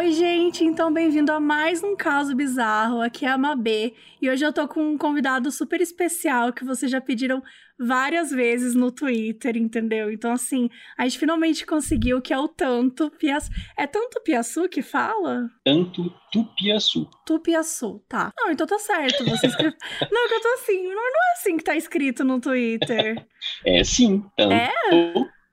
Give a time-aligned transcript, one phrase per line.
[0.00, 3.02] Oi, gente, então bem-vindo a mais um caso bizarro.
[3.02, 6.90] Aqui é a Mabê e hoje eu tô com um convidado super especial que vocês
[6.90, 7.42] já pediram
[7.78, 10.10] várias vezes no Twitter, entendeu?
[10.10, 13.50] Então, assim, a gente finalmente conseguiu que é o Tanto Piaçu.
[13.76, 15.50] É Tanto Piaçu que fala?
[15.62, 17.06] Tanto Tupiaçu.
[17.26, 18.32] Tupiaçu, tá.
[18.38, 19.22] Não, então tá certo.
[19.26, 19.76] Você escreve...
[20.10, 23.22] não, que eu tô assim, não, não é assim que tá escrito no Twitter.
[23.66, 24.72] É sim, Tanto É?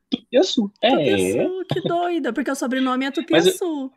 [0.09, 0.71] Tupiaçu.
[0.81, 0.89] É.
[0.89, 3.91] Tupiaçu, que doida, porque o sobrenome é Tupiaçu.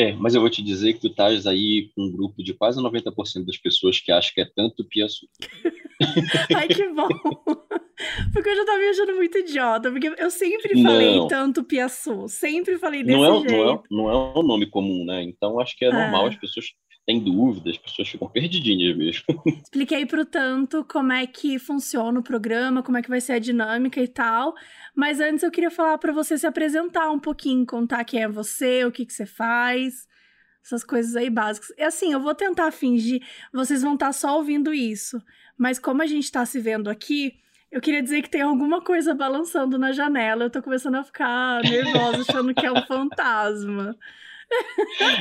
[0.00, 2.80] É, mas eu vou te dizer que tu estás aí com um grupo de quase
[2.80, 5.28] 90% das pessoas que acham que é tanto Piaçu.
[6.56, 7.06] Ai, que bom.
[8.32, 11.28] Porque eu já tava me achando muito idiota, porque eu sempre falei Não.
[11.28, 13.52] tanto Piaçu, sempre falei desse Não é, jeito.
[13.52, 15.22] não, é, não é um nome comum, né?
[15.22, 16.64] Então acho que é normal, as pessoas
[17.06, 19.24] têm dúvidas, as pessoas ficam perdidinhas mesmo.
[19.62, 23.38] Expliquei pro tanto como é que funciona o programa, como é que vai ser a
[23.38, 24.54] dinâmica e tal.
[24.94, 28.84] Mas antes eu queria falar pra você se apresentar um pouquinho, contar quem é você,
[28.84, 30.06] o que que você faz,
[30.64, 31.70] essas coisas aí básicas.
[31.76, 35.20] E assim, eu vou tentar fingir, vocês vão estar só ouvindo isso.
[35.58, 37.34] Mas como a gente tá se vendo aqui,
[37.70, 40.44] eu queria dizer que tem alguma coisa balançando na janela.
[40.44, 43.96] Eu tô começando a ficar nervosa, achando que é um fantasma.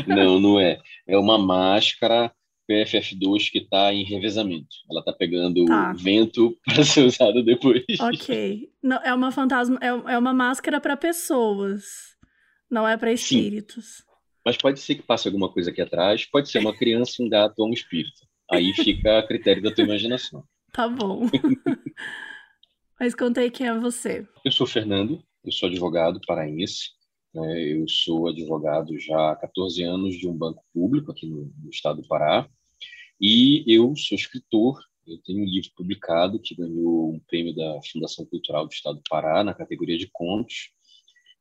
[0.07, 0.79] Não, não é.
[1.07, 2.31] É uma máscara
[2.69, 4.67] PFF2 que está em revezamento.
[4.89, 5.93] Ela está pegando Tá.
[5.93, 7.83] vento para ser usada depois.
[7.99, 8.69] Ok.
[8.81, 11.83] Não, é uma fantasma, é, é uma máscara pra pessoas.
[12.69, 13.13] Não é Sim.
[13.13, 14.03] espíritos.
[14.45, 17.59] Mas pode ser que passe alguma coisa aqui atrás, pode ser uma criança, um gato
[17.59, 18.27] ou um espírito.
[18.51, 20.43] Aí fica a critério da tua imaginação.
[20.71, 21.27] Tá bom.
[22.99, 24.27] Mas contei quem é você.
[24.43, 26.89] Eu sou Fernando, eu sou advogado paraense.
[27.33, 27.61] Né?
[27.61, 32.01] Eu sou advogado já há 14 anos de um banco público aqui no, no estado
[32.01, 32.47] do Pará.
[33.19, 34.79] E eu sou escritor.
[35.05, 39.03] Eu tenho um livro publicado que ganhou um prêmio da Fundação Cultural do Estado do
[39.09, 40.71] Pará na categoria de contos,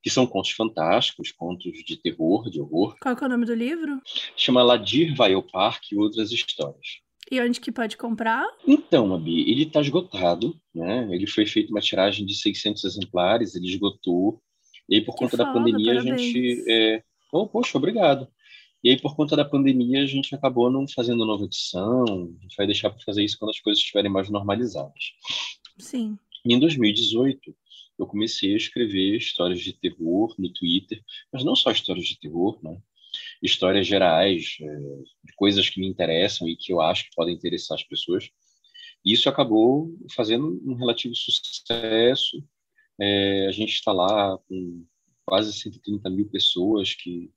[0.02, 2.96] que são contos fantásticos, contos de terror, de horror.
[3.00, 4.00] Qual é o nome do livro?
[4.36, 7.00] Chama Ladir vai ao parque e outras histórias.
[7.30, 8.46] E onde que pode comprar?
[8.66, 11.06] Então, Abi, ele está esgotado, né?
[11.10, 14.40] Ele foi feito uma tiragem de 600 exemplares, ele esgotou.
[14.88, 16.22] E aí, por Que conta da foda, pandemia, a parabéns.
[16.22, 16.64] gente.
[16.70, 17.02] É...
[17.32, 18.28] Oh, poxa, obrigado.
[18.82, 22.04] E aí, por conta da pandemia, a gente acabou não fazendo nova edição.
[22.04, 25.12] A gente vai deixar para fazer isso quando as coisas estiverem mais normalizadas.
[25.76, 26.16] Sim.
[26.44, 27.54] E em 2018,
[27.98, 32.58] eu comecei a escrever histórias de terror no Twitter, mas não só histórias de terror,
[32.62, 32.80] né?
[33.42, 34.66] Histórias gerais, é,
[35.24, 38.30] de coisas que me interessam e que eu acho que podem interessar as pessoas.
[39.04, 42.42] E isso acabou fazendo um relativo sucesso.
[43.00, 44.84] É, a gente está lá com
[45.24, 47.30] quase 130 mil pessoas que,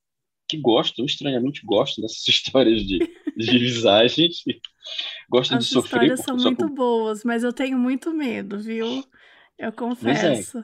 [0.48, 3.00] que gostam, estranhamente gostam dessas histórias de,
[3.38, 4.44] de visagens,
[5.30, 6.04] gostam As de sofrer.
[6.04, 9.04] histórias são muito boas, mas eu tenho muito medo, viu?
[9.58, 10.64] Eu confesso.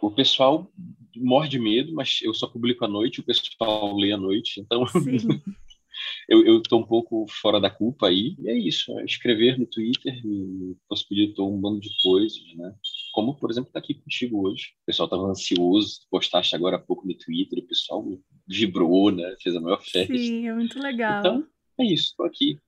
[0.00, 0.72] o pessoal
[1.16, 4.84] morre de medo, mas eu só publico à noite, o pessoal lê à noite, então
[6.28, 8.34] eu, tô um pouco fora da culpa aí.
[8.38, 12.74] E é isso, é escrever no Twitter me possibilitou um bando de coisas, né?
[13.12, 14.70] Como, por exemplo, estar aqui contigo hoje.
[14.82, 18.04] O pessoal estava ansioso, postaste agora há pouco no Twitter, o pessoal
[18.48, 19.36] vibrou, né?
[19.40, 20.16] Fez a maior festa.
[20.16, 21.20] Sim, é muito legal.
[21.20, 21.46] Então,
[21.78, 22.58] é isso, tô aqui.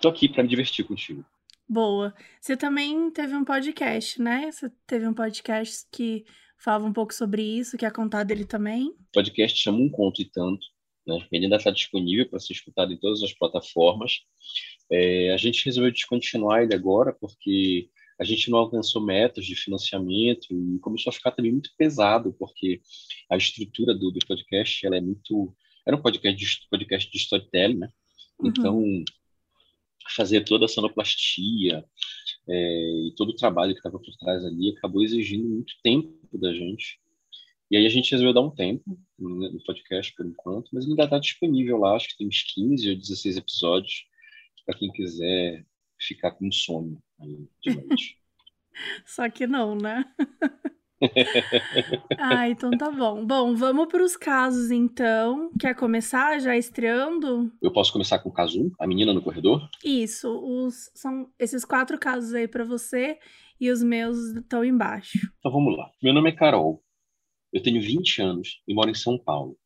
[0.00, 1.24] Tô aqui para me divertir contigo.
[1.68, 2.14] Boa.
[2.40, 4.50] Você também teve um podcast, né?
[4.52, 6.24] Você teve um podcast que
[6.58, 8.88] falava um pouco sobre isso, quer contar dele também?
[8.88, 10.66] O podcast chama Um Conto e Tanto.
[11.06, 11.26] Né?
[11.32, 14.20] Ele ainda está disponível para ser escutado em todas as plataformas.
[14.90, 17.88] É, a gente resolveu descontinuar ele agora porque
[18.24, 22.80] a gente não alcançou metas de financiamento e começou a ficar também muito pesado, porque
[23.30, 25.54] a estrutura do, do podcast ela é muito.
[25.86, 27.90] Era um podcast de, podcast de storytelling, né?
[28.40, 28.48] Uhum.
[28.48, 29.04] Então,
[30.16, 31.84] fazer toda a sonoplastia
[32.48, 36.52] é, e todo o trabalho que estava por trás ali acabou exigindo muito tempo da
[36.54, 36.98] gente.
[37.70, 40.92] E aí a gente resolveu dar um tempo né, no podcast por enquanto, mas ele
[40.92, 44.06] ainda está disponível lá, acho que tem uns 15 ou 16 episódios
[44.64, 45.66] para quem quiser
[45.98, 48.18] ficar com sono de noite.
[49.06, 50.04] Só que não, né?
[52.18, 53.24] ah, então tá bom.
[53.24, 55.50] Bom, vamos para os casos então.
[55.60, 57.52] Quer começar já estreando?
[57.60, 59.68] Eu posso começar com o caso 1, a menina no corredor?
[59.84, 63.18] Isso, os, são esses quatro casos aí para você
[63.60, 65.30] e os meus estão embaixo.
[65.38, 65.90] Então vamos lá.
[66.02, 66.82] Meu nome é Carol,
[67.52, 69.56] eu tenho 20 anos e moro em São Paulo.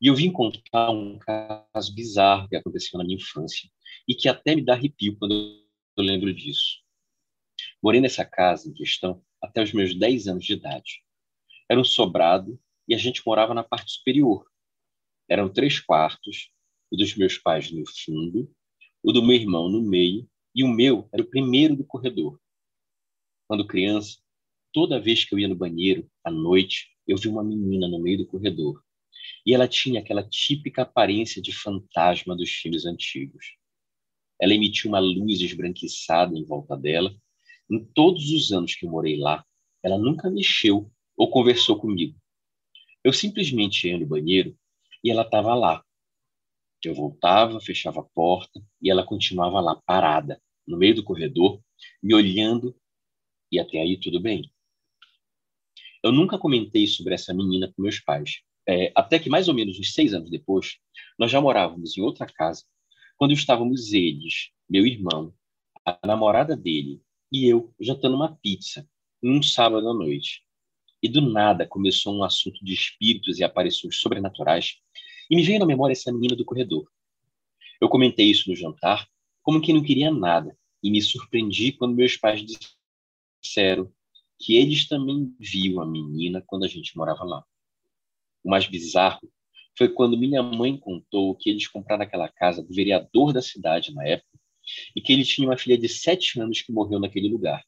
[0.00, 3.68] E eu vim contar um caso bizarro que aconteceu na minha infância
[4.08, 5.34] e que até me dá arrepio quando
[6.00, 6.80] eu lembro disso.
[7.82, 11.02] Morei nessa casa em questão até os meus 10 anos de idade.
[11.68, 12.58] Era um sobrado
[12.88, 14.46] e a gente morava na parte superior.
[15.28, 16.50] Eram três quartos,
[16.90, 18.50] o dos meus pais no fundo,
[19.02, 22.40] o do meu irmão no meio e o meu era o primeiro do corredor.
[23.46, 24.18] Quando criança,
[24.72, 28.18] toda vez que eu ia no banheiro, à noite, eu vi uma menina no meio
[28.18, 28.82] do corredor.
[29.44, 33.59] E ela tinha aquela típica aparência de fantasma dos filmes antigos.
[34.40, 37.14] Ela emitia uma luz esbranquiçada em volta dela.
[37.70, 39.44] Em todos os anos que eu morei lá,
[39.82, 42.18] ela nunca mexeu ou conversou comigo.
[43.04, 44.56] Eu simplesmente ia no banheiro
[45.04, 45.84] e ela estava lá.
[46.84, 51.60] Eu voltava, fechava a porta e ela continuava lá, parada, no meio do corredor,
[52.02, 52.74] me olhando,
[53.52, 54.50] e até aí tudo bem.
[56.02, 59.78] Eu nunca comentei sobre essa menina com meus pais, é, até que mais ou menos
[59.78, 60.78] uns seis anos depois,
[61.18, 62.64] nós já morávamos em outra casa,
[63.20, 65.34] quando estávamos eles, meu irmão,
[65.84, 68.88] a namorada dele e eu jantando uma pizza,
[69.22, 70.42] num sábado à noite.
[71.02, 74.78] E do nada começou um assunto de espíritos e aparições sobrenaturais,
[75.30, 76.90] e me veio na memória essa menina do corredor.
[77.78, 79.06] Eu comentei isso no jantar,
[79.42, 82.42] como que não queria nada, e me surpreendi quando meus pais
[83.42, 83.92] disseram
[84.38, 87.44] que eles também viam a menina quando a gente morava lá.
[88.42, 89.30] O mais bizarro
[89.76, 94.06] foi quando minha mãe contou que eles compraram aquela casa do vereador da cidade na
[94.06, 94.38] época
[94.94, 97.64] e que ele tinha uma filha de sete anos que morreu naquele lugar.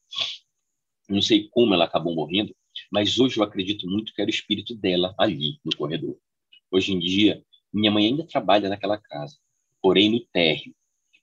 [1.09, 2.55] Não sei como ela acabou morrendo,
[2.91, 6.17] mas hoje eu acredito muito que era o espírito dela ali no corredor.
[6.71, 9.37] Hoje em dia, minha mãe ainda trabalha naquela casa,
[9.81, 10.73] porém no térreo,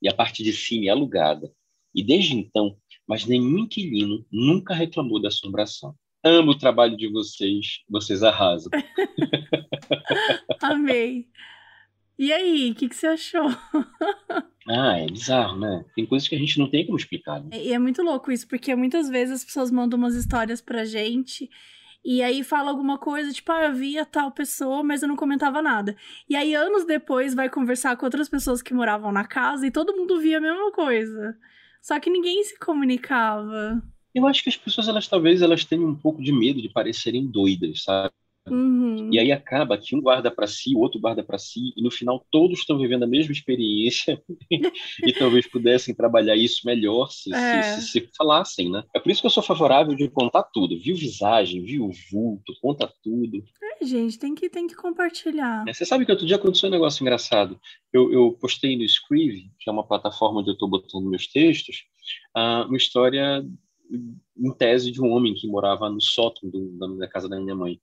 [0.02, 1.52] e a parte de cima é alugada.
[1.94, 5.94] E desde então, mas nenhum inquilino nunca reclamou da assombração.
[6.22, 8.70] Amo o trabalho de vocês, vocês arrasam.
[10.62, 11.28] Amei.
[12.18, 13.48] E aí, o que, que você achou?
[14.68, 15.84] Ah, é bizarro, né?
[15.96, 17.42] Tem coisas que a gente não tem como explicar.
[17.42, 17.50] Né?
[17.52, 21.48] E é muito louco isso, porque muitas vezes as pessoas mandam umas histórias pra gente
[22.04, 25.60] e aí fala alguma coisa, tipo, ah, eu via tal pessoa, mas eu não comentava
[25.60, 25.96] nada.
[26.28, 29.96] E aí, anos depois, vai conversar com outras pessoas que moravam na casa e todo
[29.96, 31.36] mundo via a mesma coisa.
[31.82, 33.82] Só que ninguém se comunicava.
[34.14, 37.26] Eu acho que as pessoas, elas talvez elas tenham um pouco de medo de parecerem
[37.26, 38.12] doidas, sabe?
[38.48, 39.10] Uhum.
[39.12, 41.90] E aí acaba que um guarda para si, o outro guarda para si, e no
[41.90, 44.20] final todos estão vivendo a mesma experiência
[44.50, 47.62] e talvez pudessem trabalhar isso melhor se, é.
[47.62, 48.82] se, se, se, falassem, né?
[48.94, 50.78] É por isso que eu sou favorável de contar tudo.
[50.80, 53.44] Viu visagem, viu vulto, conta tudo.
[53.80, 55.64] É, gente, tem que, tem que compartilhar.
[55.68, 57.60] É, você sabe que outro dia aconteceu um negócio engraçado.
[57.92, 61.84] Eu, eu postei no Scrive, que é uma plataforma onde eu estou botando meus textos,
[62.36, 63.44] uh, uma história
[63.90, 67.80] em tese de um homem que morava no sótão do, da, casa da minha mãe.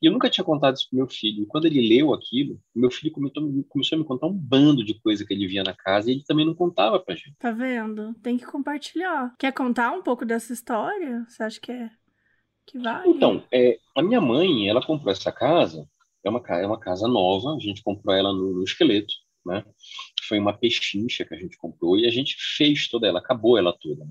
[0.00, 1.42] E eu nunca tinha contado isso pro meu filho.
[1.42, 5.00] E quando ele leu aquilo, meu filho começou, começou a me contar um bando de
[5.00, 7.34] coisa que ele via na casa e ele também não contava pra gente.
[7.38, 8.14] Tá vendo?
[8.22, 9.34] Tem que compartilhar.
[9.38, 11.24] Quer contar um pouco dessa história?
[11.28, 11.90] Você acha que é
[12.66, 13.08] que vale?
[13.08, 15.88] Então, é, a minha mãe, ela comprou essa casa,
[16.24, 19.14] é uma, é uma casa nova, a gente comprou ela no, no esqueleto,
[19.46, 19.64] né?
[20.28, 23.72] Foi uma pechincha que a gente comprou e a gente fez toda ela, acabou ela
[23.80, 24.04] toda.
[24.04, 24.10] Né?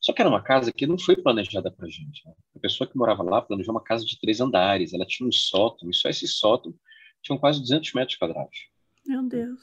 [0.00, 2.26] Só que era uma casa que não foi planejada para gente.
[2.26, 2.32] Né?
[2.56, 4.94] A pessoa que morava lá planejou uma casa de três andares.
[4.94, 6.74] Ela tinha um sótão, e só esse sótão
[7.22, 8.58] tinha quase 200 metros quadrados.
[9.06, 9.60] Meu Deus.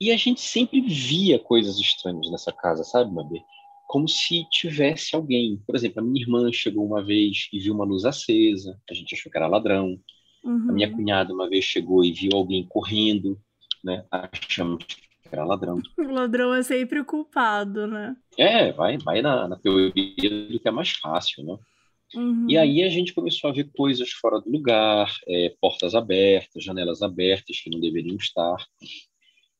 [0.00, 3.40] E a gente sempre via coisas estranhas nessa casa, sabe, Mabê?
[3.88, 5.60] Como se tivesse alguém.
[5.66, 8.80] Por exemplo, a minha irmã chegou uma vez e viu uma luz acesa.
[8.88, 10.00] A gente achou que era ladrão.
[10.44, 10.70] Uhum.
[10.70, 13.40] A minha cunhada uma vez chegou e viu alguém correndo,
[13.82, 14.04] né?
[14.10, 14.84] Achamos
[15.30, 15.80] era ladrão.
[15.98, 18.16] O ladrão é sempre o culpado, né?
[18.38, 21.58] É, vai, vai na, na teoria do que é mais fácil, né?
[22.14, 22.46] Uhum.
[22.48, 27.02] E aí a gente começou a ver coisas fora do lugar, é, portas abertas, janelas
[27.02, 28.56] abertas que não deveriam estar.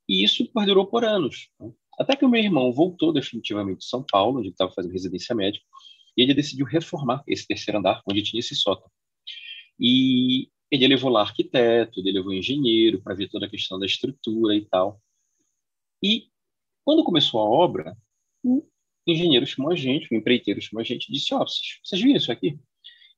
[0.08, 1.48] E isso perdurou por anos.
[1.58, 1.72] Né?
[1.98, 5.64] Até que o meu irmão voltou definitivamente de São Paulo, onde estava fazendo residência médica,
[6.16, 8.88] e ele decidiu reformar esse terceiro andar, onde tinha esse sótão.
[9.78, 14.54] E ele levou lá arquiteto, ele levou engenheiro para ver toda a questão da estrutura
[14.54, 15.00] e tal.
[16.02, 16.28] E
[16.84, 17.96] quando começou a obra,
[18.42, 18.66] o
[19.06, 22.16] engenheiro chamou a gente, o empreiteiro chamou a gente e disse: Ó, oh, vocês viram
[22.16, 22.58] isso aqui?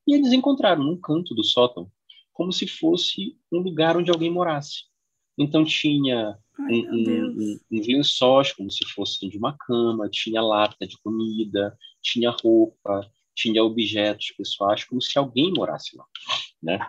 [0.07, 1.91] E eles encontraram num canto do sótão,
[2.31, 4.85] como se fosse um lugar onde alguém morasse.
[5.37, 10.41] Então tinha Ai, um, um, um, uns lençóis, como se fossem de uma cama, tinha
[10.41, 16.05] lata de comida, tinha roupa, tinha objetos pessoais, como se alguém morasse lá.
[16.61, 16.79] Né?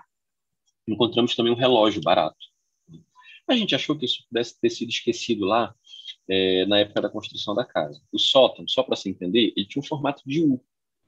[0.87, 2.48] Encontramos também um relógio barato.
[3.49, 5.75] A gente achou que isso pudesse ter sido esquecido lá
[6.29, 8.01] é, na época da construção da casa.
[8.13, 10.63] O sótão, só para se entender, ele tinha um formato de U.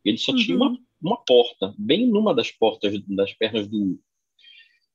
[0.04, 0.38] Ele só uhum.
[0.38, 4.00] tinha uma, uma porta, bem numa das portas das pernas do U.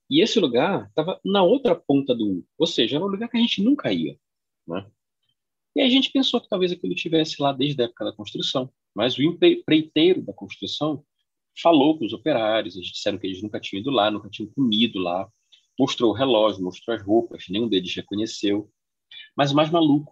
[0.10, 3.38] E esse lugar estava na outra ponta do U, ou seja, era um lugar que
[3.38, 4.18] a gente nunca ia.
[4.68, 4.86] Né?
[5.75, 9.18] E a gente pensou que talvez aquilo estivesse lá desde a época da construção, mas
[9.18, 11.04] o empreiteiro da construção
[11.62, 15.00] falou com os operários, eles disseram que eles nunca tinham ido lá, nunca tinham comido
[15.00, 15.28] lá,
[15.77, 18.72] mostrou o relógio, mostrou as roupas, nenhum deles reconheceu.
[19.36, 20.12] Mas o mais maluco,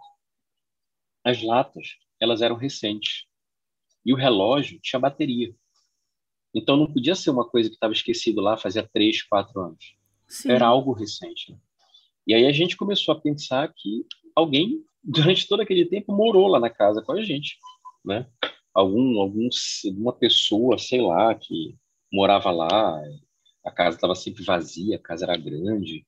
[1.24, 3.26] as latas, elas eram recentes.
[4.06, 5.56] E o relógio tinha bateria.
[6.54, 9.96] Então não podia ser uma coisa que estava esquecido lá fazia três, quatro anos.
[10.28, 10.52] Sim.
[10.52, 11.52] Era algo recente.
[11.52, 11.58] Né?
[12.28, 14.06] E aí a gente começou a pensar que
[14.36, 17.58] alguém, durante todo aquele tempo, morou lá na casa com a gente,
[18.04, 18.28] né?
[18.74, 19.48] Algum, algum,
[19.98, 21.78] uma pessoa, sei lá, que
[22.12, 23.00] morava lá,
[23.66, 26.06] a casa estava sempre vazia, a casa era grande,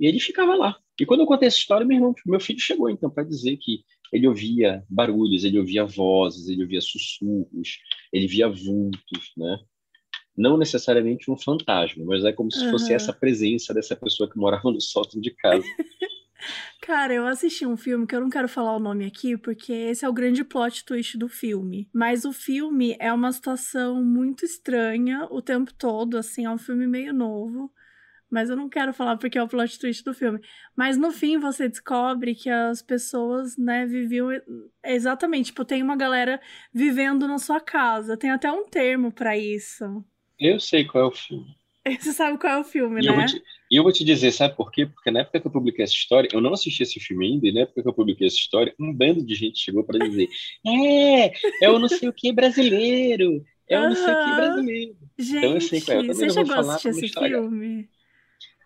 [0.00, 0.76] e ele ficava lá.
[1.00, 3.84] E quando eu contei essa história, meu irmão, meu filho chegou então para dizer que
[4.12, 7.78] ele ouvia barulhos, ele ouvia vozes, ele ouvia sussurros,
[8.12, 9.58] ele via vultos, né?
[10.36, 12.70] Não necessariamente um fantasma, mas é como se uhum.
[12.70, 15.64] fosse essa presença dessa pessoa que morava no sótão de casa.
[16.80, 20.04] Cara, eu assisti um filme que eu não quero falar o nome aqui, porque esse
[20.04, 21.88] é o grande plot twist do filme.
[21.92, 26.86] Mas o filme é uma situação muito estranha o tempo todo, assim, é um filme
[26.86, 27.72] meio novo.
[28.30, 30.38] Mas eu não quero falar porque é o plot twist do filme.
[30.76, 34.28] Mas no fim você descobre que as pessoas, né, viviam
[34.84, 36.40] exatamente, tipo, tem uma galera
[36.72, 38.18] vivendo na sua casa.
[38.18, 40.04] Tem até um termo para isso.
[40.38, 41.56] Eu sei qual é o filme.
[41.98, 43.22] Você sabe qual é o filme, e né?
[43.22, 44.86] Eu te, e eu vou te dizer, sabe por quê?
[44.86, 47.52] Porque na época que eu publiquei essa história, eu não assisti esse filme ainda, e
[47.52, 50.28] na época que eu publiquei essa história, um bando de gente chegou para dizer:
[50.66, 51.32] é,
[51.62, 54.96] é o não sei o que brasileiro, é o não sei o que brasileiro.
[55.18, 56.00] Gente, então eu sei qual é.
[56.00, 57.88] Eu você chegou a assistir esse filme?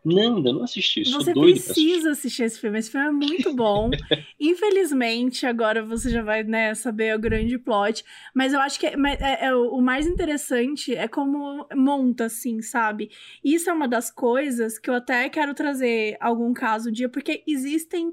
[0.04, 1.04] Não, ainda não assisti.
[1.11, 2.42] Você precisa assistir.
[2.42, 2.78] esse filme.
[2.78, 3.90] Esse filme é muito bom.
[4.38, 8.04] Infelizmente, agora você já vai né, saber o grande plot.
[8.35, 13.11] Mas eu acho que é, é, é, o mais interessante é como monta, assim, sabe?
[13.44, 17.44] Isso é uma das coisas que eu até quero trazer algum caso um dia, porque
[17.47, 18.11] existem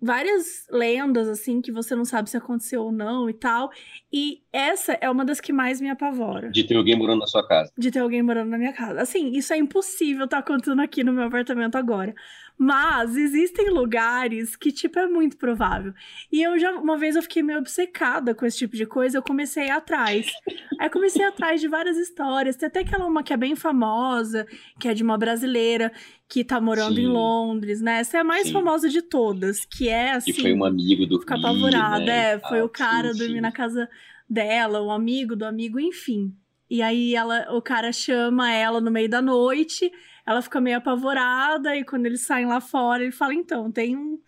[0.00, 3.70] várias lendas, assim, que você não sabe se aconteceu ou não e tal.
[4.12, 6.50] E essa é uma das que mais me apavora.
[6.50, 7.70] De ter alguém morando na sua casa.
[7.76, 9.00] De ter alguém morando na minha casa.
[9.00, 12.14] Assim, isso é impossível estar tá acontecendo aqui no meu apartamento agora.
[12.62, 15.94] Mas existem lugares que, tipo, é muito provável.
[16.30, 19.22] E eu já, uma vez eu fiquei meio obcecada com esse tipo de coisa, eu
[19.22, 20.30] comecei atrás.
[20.78, 22.56] Aí comecei atrás de várias histórias.
[22.56, 24.46] Tem até aquela uma que é bem famosa,
[24.78, 25.90] que é de uma brasileira
[26.28, 27.04] que tá morando Sim.
[27.04, 28.00] em Londres, né?
[28.00, 28.52] Essa é a mais Sim.
[28.52, 30.30] famosa de todas, que é assim.
[30.30, 32.34] Que foi um amigo do Fica apavorada, né?
[32.34, 32.38] é.
[32.40, 33.40] Foi ah, o cara sim, dormir sim.
[33.40, 33.88] na casa
[34.28, 36.36] dela, o amigo do amigo, enfim.
[36.68, 39.90] E aí ela, o cara chama ela no meio da noite
[40.30, 44.18] ela fica meio apavorada e quando eles saem lá fora, ele fala: então, tem um,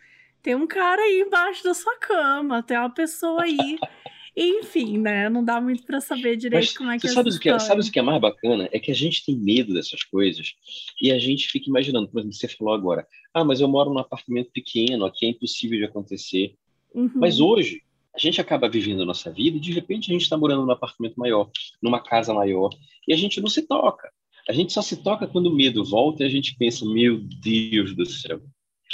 [0.42, 3.78] tem um cara aí embaixo da sua cama, tem uma pessoa aí.
[4.34, 5.28] Enfim, né?
[5.28, 7.58] Não dá muito para saber direito Mas, como é que é sabe o que é,
[7.58, 8.66] Sabe o que é mais bacana?
[8.72, 10.54] É que a gente tem medo dessas coisas
[11.00, 13.98] e a gente fica imaginando, por exemplo, você falou agora, ah, mas eu moro num
[13.98, 16.54] apartamento pequeno, aqui é impossível de acontecer.
[16.94, 17.12] Uhum.
[17.14, 17.82] Mas hoje,
[18.16, 20.72] a gente acaba vivendo a nossa vida e de repente a gente está morando num
[20.72, 21.50] apartamento maior,
[21.82, 22.70] numa casa maior,
[23.06, 24.10] e a gente não se toca.
[24.48, 27.94] A gente só se toca quando o medo volta e a gente pensa, meu Deus
[27.94, 28.40] do céu.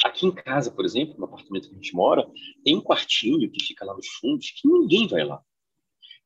[0.04, 2.26] Aqui em casa, por exemplo, no apartamento que a gente mora,
[2.64, 5.40] tem um quartinho que fica lá nos fundos que ninguém vai lá.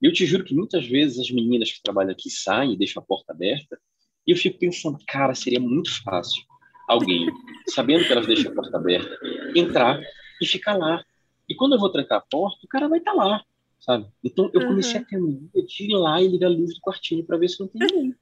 [0.01, 3.03] E eu te juro que muitas vezes as meninas que trabalham aqui saem e deixam
[3.03, 3.79] a porta aberta
[4.27, 6.43] e eu fico pensando, cara, seria muito fácil
[6.89, 7.27] alguém,
[7.69, 9.17] sabendo que elas deixam a porta aberta,
[9.55, 10.01] entrar
[10.41, 11.05] e ficar lá.
[11.49, 13.45] E quando eu vou trancar a porta, o cara vai estar tá lá,
[13.81, 14.07] sabe?
[14.23, 15.03] Então eu comecei uhum.
[15.03, 17.61] a ter mania de ir lá e ligar a luz do quartinho para ver se
[17.61, 18.15] não tem ninguém.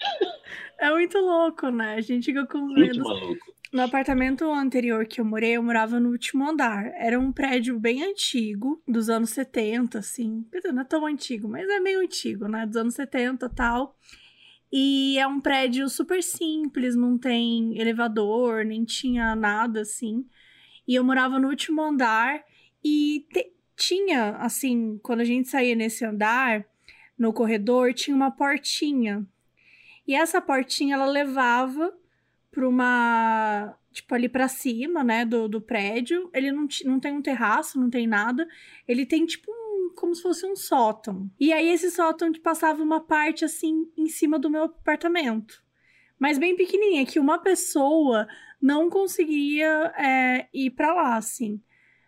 [0.80, 1.94] É muito louco, né?
[1.94, 2.78] A gente fica com medo.
[2.78, 3.58] Muito maluco.
[3.72, 6.86] No apartamento anterior que eu morei, eu morava no último andar.
[6.94, 10.46] Era um prédio bem antigo, dos anos 70, assim.
[10.72, 12.64] Não é tão antigo, mas é meio antigo, né?
[12.64, 13.96] Dos anos 70 e tal.
[14.72, 20.24] E é um prédio super simples, não tem elevador, nem tinha nada assim.
[20.86, 22.42] E eu morava no último andar
[22.82, 26.64] e te, tinha, assim, quando a gente saía nesse andar,
[27.18, 29.26] no corredor, tinha uma portinha
[30.08, 31.94] e essa portinha ela levava
[32.50, 36.30] para uma tipo ali para cima, né, do, do prédio.
[36.32, 38.48] Ele não, não tem um terraço, não tem nada.
[38.86, 41.30] Ele tem tipo um, como se fosse um sótão.
[41.38, 45.62] E aí esse sótão passava uma parte assim em cima do meu apartamento.
[46.18, 48.26] Mas bem pequenininha, que uma pessoa
[48.60, 51.62] não conseguia é, ir para lá, assim,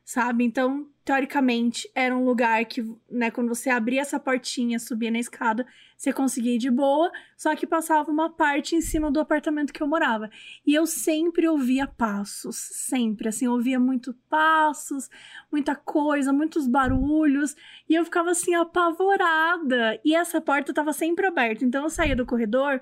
[0.04, 0.42] sabe?
[0.42, 5.66] Então, teoricamente, era um lugar que, né, quando você abria essa portinha, subia na escada,
[5.96, 9.82] você conseguia ir de boa, só que passava uma parte em cima do apartamento que
[9.82, 10.30] eu morava.
[10.64, 15.10] E eu sempre ouvia passos, sempre, assim, ouvia muito passos,
[15.50, 17.56] muita coisa, muitos barulhos,
[17.88, 20.00] e eu ficava assim apavorada.
[20.04, 22.80] E essa porta estava sempre aberta, então eu saía do corredor,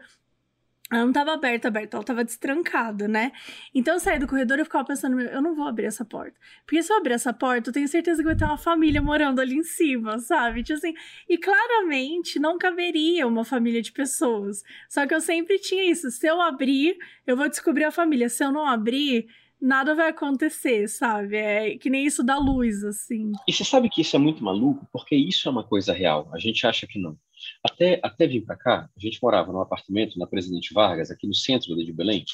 [0.91, 3.33] ela não estava aberta, aberta, ela estava destrancada, né?
[3.75, 6.35] Então eu saí do corredor e ficava pensando, eu não vou abrir essa porta.
[6.65, 9.41] Porque se eu abrir essa porta, eu tenho certeza que vai ter uma família morando
[9.41, 10.63] ali em cima, sabe?
[10.63, 10.95] Tipo assim,
[11.29, 14.63] e claramente não caberia uma família de pessoas.
[14.89, 18.29] Só que eu sempre tinha isso, se eu abrir, eu vou descobrir a família.
[18.31, 19.27] Se eu não abrir,
[19.61, 21.37] nada vai acontecer, sabe?
[21.37, 23.33] É que nem isso da luz, assim.
[23.47, 26.31] E você sabe que isso é muito maluco, porque isso é uma coisa real.
[26.33, 27.19] A gente acha que não.
[27.63, 31.35] Até, até vir para cá, a gente morava num apartamento na Presidente Vargas, aqui no
[31.35, 32.25] centro de Belém,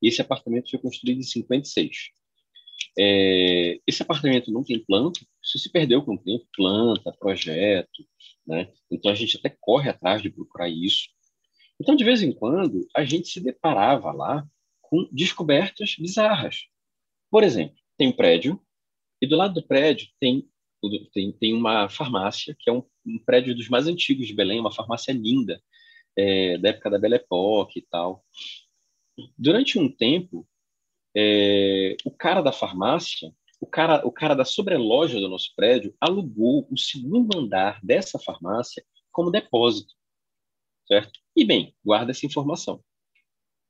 [0.00, 2.10] E esse apartamento foi construído em 56.
[2.98, 8.04] É, esse apartamento não tem planta, isso se perdeu com o tempo, planta, projeto,
[8.46, 8.70] né?
[8.90, 11.08] Então a gente até corre atrás de procurar isso.
[11.80, 14.46] Então, de vez em quando, a gente se deparava lá
[14.80, 16.66] com descobertas bizarras.
[17.30, 18.60] Por exemplo, tem um prédio,
[19.20, 20.46] e do lado do prédio tem,
[21.12, 24.72] tem, tem uma farmácia, que é um, um prédio dos mais antigos de Belém, uma
[24.72, 25.62] farmácia linda,
[26.16, 28.24] é, da época da Belle Époque e tal.
[29.36, 30.46] Durante um tempo,
[31.16, 36.66] é, o cara da farmácia, o cara, o cara da sobreloja do nosso prédio, alugou
[36.70, 39.94] o segundo andar dessa farmácia como depósito,
[40.86, 41.20] certo?
[41.36, 42.82] E bem, guarda essa informação.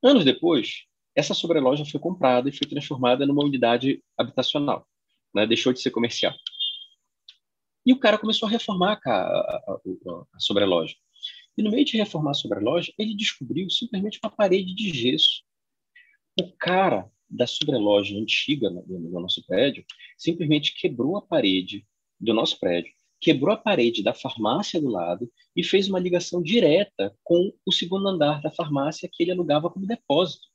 [0.03, 0.85] Anos depois,
[1.15, 4.89] essa sobreloja foi comprada e foi transformada numa unidade habitacional,
[5.35, 5.47] né?
[5.47, 6.33] deixou de ser comercial.
[7.85, 10.95] E o cara começou a reformar a, a, a, a sobreloja.
[11.57, 15.43] E no meio de reformar a sobreloja, ele descobriu simplesmente uma parede de gesso.
[16.41, 19.85] O cara da sobreloja antiga no, no nosso prédio
[20.17, 21.87] simplesmente quebrou a parede
[22.21, 27.17] do nosso prédio, quebrou a parede da farmácia do lado e fez uma ligação direta
[27.23, 30.47] com o segundo andar da farmácia que ele alugava como depósito.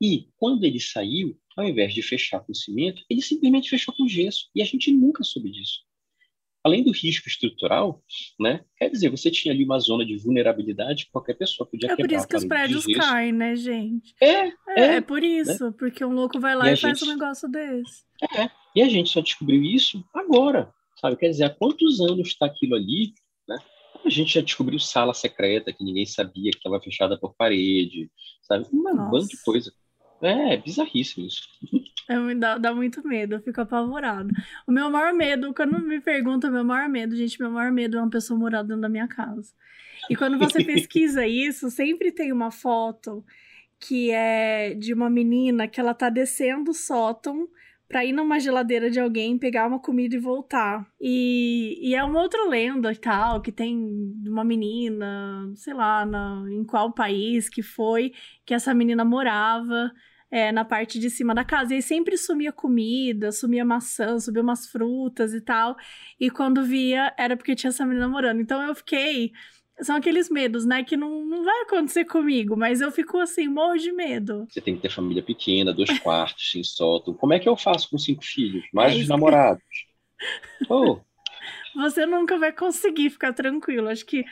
[0.00, 4.50] E quando ele saiu, ao invés de fechar com cimento, ele simplesmente fechou com gesso.
[4.54, 5.80] E a gente nunca soube disso.
[6.64, 8.02] Além do risco estrutural,
[8.38, 8.64] né?
[8.76, 12.04] Quer dizer, você tinha ali uma zona de vulnerabilidade que qualquer pessoa podia é quebrar.
[12.04, 14.14] É por isso que os prédios caem, né, gente?
[14.20, 15.74] É, é, é, é por isso, né?
[15.76, 17.08] porque um louco vai lá e, e faz gente...
[17.08, 18.04] um negócio desse.
[18.38, 21.16] É, e a gente só descobriu isso agora, sabe?
[21.16, 23.12] Quer dizer, há quantos anos está aquilo ali,
[23.48, 23.58] né?
[24.04, 28.08] A gente já descobriu sala secreta que ninguém sabia que estava fechada por parede,
[28.42, 28.66] sabe?
[28.72, 29.72] Um bando de coisa.
[30.22, 31.48] É, é bizarríssimo isso.
[32.08, 34.30] É, dá, dá muito medo, eu fico apavorado.
[34.66, 38.00] O meu maior medo, quando me perguntam, meu maior medo, gente, meu maior medo é
[38.00, 39.52] uma pessoa morar dentro da minha casa.
[40.08, 43.24] E quando você pesquisa isso, sempre tem uma foto
[43.78, 47.48] que é de uma menina que ela tá descendo o sótão
[47.88, 50.86] pra ir numa geladeira de alguém, pegar uma comida e voltar.
[51.00, 53.76] E, e é uma outra lenda e tal, que tem
[54.26, 58.12] uma menina, sei lá, na, em qual país que foi,
[58.46, 59.92] que essa menina morava
[60.32, 61.74] é, na parte de cima da casa.
[61.74, 65.76] E aí sempre sumia comida, sumia maçã, sumia umas frutas e tal.
[66.18, 68.40] E quando via, era porque tinha essa menina morando.
[68.40, 69.32] Então eu fiquei.
[69.82, 70.82] São aqueles medos, né?
[70.82, 74.46] Que não, não vai acontecer comigo, mas eu fico assim, morro de medo.
[74.48, 77.12] Você tem que ter família pequena, dois quartos, sem sótão.
[77.12, 78.64] Como é que eu faço com cinco filhos?
[78.72, 79.62] Mais é os namorados.
[80.70, 81.00] Oh,
[81.74, 83.88] você nunca vai conseguir ficar tranquilo.
[83.88, 84.24] Acho que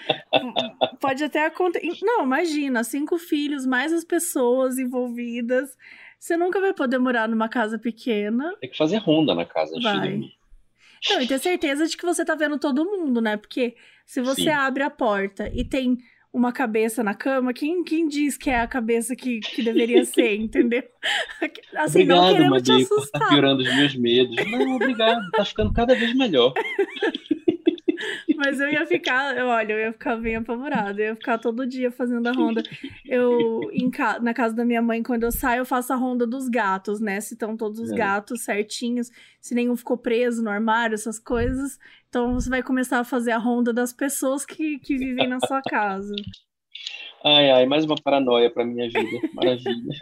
[1.00, 1.98] pode até acontecer.
[2.02, 5.76] Não, imagina, cinco filhos, mais as pessoas envolvidas.
[6.18, 8.54] Você nunca vai poder morar numa casa pequena.
[8.60, 10.00] Tem que fazer ronda na casa antes vai.
[10.00, 10.40] de dormir.
[11.08, 13.36] Não, e ter certeza de que você tá vendo todo mundo, né?
[13.38, 13.74] Porque
[14.04, 14.48] se você Sim.
[14.50, 15.96] abre a porta e tem
[16.32, 20.36] uma cabeça na cama, quem, quem diz que é a cabeça que, que deveria ser,
[20.40, 20.82] entendeu?
[21.76, 23.22] Assim, obrigado, não queremos te assustar.
[23.22, 24.36] Tá piorando os meus medos.
[24.50, 26.54] Não, obrigado, tá ficando cada vez melhor.
[28.36, 30.98] Mas eu ia ficar, olha, eu ia ficar bem apavorada.
[31.00, 32.62] Eu ia ficar todo dia fazendo a ronda.
[33.04, 33.90] Eu, em
[34.22, 37.20] na casa da minha mãe, quando eu saio, eu faço a ronda dos gatos, né?
[37.20, 37.94] Se estão todos os é.
[37.94, 41.78] gatos certinhos, se nenhum ficou preso no armário, essas coisas.
[42.10, 45.62] Então você vai começar a fazer a ronda das pessoas que, que vivem na sua
[45.62, 46.12] casa.
[47.24, 49.28] Ai, ai, mais uma paranoia para minha vida.
[49.32, 49.96] Maravilha.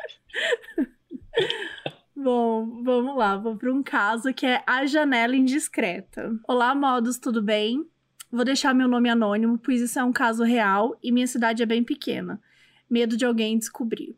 [2.16, 6.34] Bom, vamos lá, vou para um caso que é a janela indiscreta.
[6.48, 7.86] Olá, modos, tudo bem?
[8.32, 11.66] Vou deixar meu nome anônimo, pois isso é um caso real e minha cidade é
[11.66, 12.40] bem pequena.
[12.88, 14.16] Medo de alguém descobrir.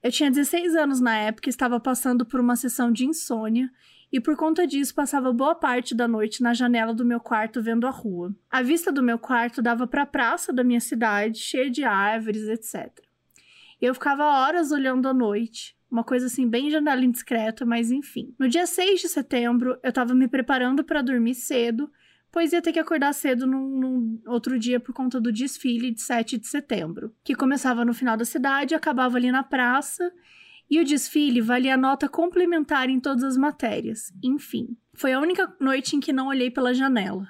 [0.00, 3.68] Eu tinha 16 anos na época e estava passando por uma sessão de insônia
[4.12, 7.86] e por conta disso passava boa parte da noite na janela do meu quarto vendo
[7.86, 8.34] a rua.
[8.50, 12.48] A vista do meu quarto dava para a praça da minha cidade, cheia de árvores,
[12.48, 13.04] etc.
[13.80, 18.34] Eu ficava horas olhando à noite, uma coisa assim, bem janela indiscreta, mas enfim.
[18.38, 21.90] No dia 6 de setembro, eu tava me preparando para dormir cedo,
[22.30, 26.00] pois ia ter que acordar cedo num, num, outro dia por conta do desfile de
[26.00, 30.12] 7 de setembro, que começava no final da cidade e acabava ali na praça.
[30.68, 34.12] E o desfile valia nota complementar em todas as matérias.
[34.22, 37.28] Enfim, foi a única noite em que não olhei pela janela.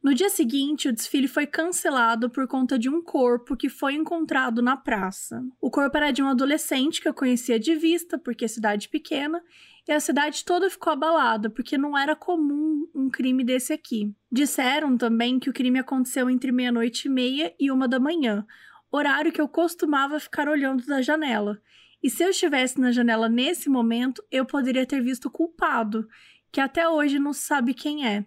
[0.00, 4.62] No dia seguinte, o desfile foi cancelado por conta de um corpo que foi encontrado
[4.62, 5.42] na praça.
[5.60, 9.42] O corpo era de um adolescente que eu conhecia de vista, porque é cidade pequena,
[9.88, 14.14] e a cidade toda ficou abalada, porque não era comum um crime desse aqui.
[14.30, 18.46] Disseram também que o crime aconteceu entre meia-noite e meia e uma da manhã,
[18.92, 21.60] horário que eu costumava ficar olhando da janela.
[22.02, 26.06] E se eu estivesse na janela nesse momento, eu poderia ter visto o culpado,
[26.52, 28.24] que até hoje não se sabe quem é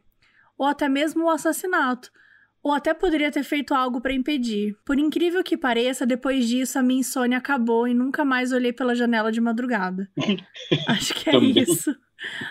[0.61, 2.11] ou até mesmo o assassinato,
[2.63, 4.75] Ou até poderia ter feito algo para impedir.
[4.85, 8.93] Por incrível que pareça, depois disso a minha insônia acabou e nunca mais olhei pela
[8.93, 10.07] janela de madrugada.
[10.87, 11.95] Acho que é isso.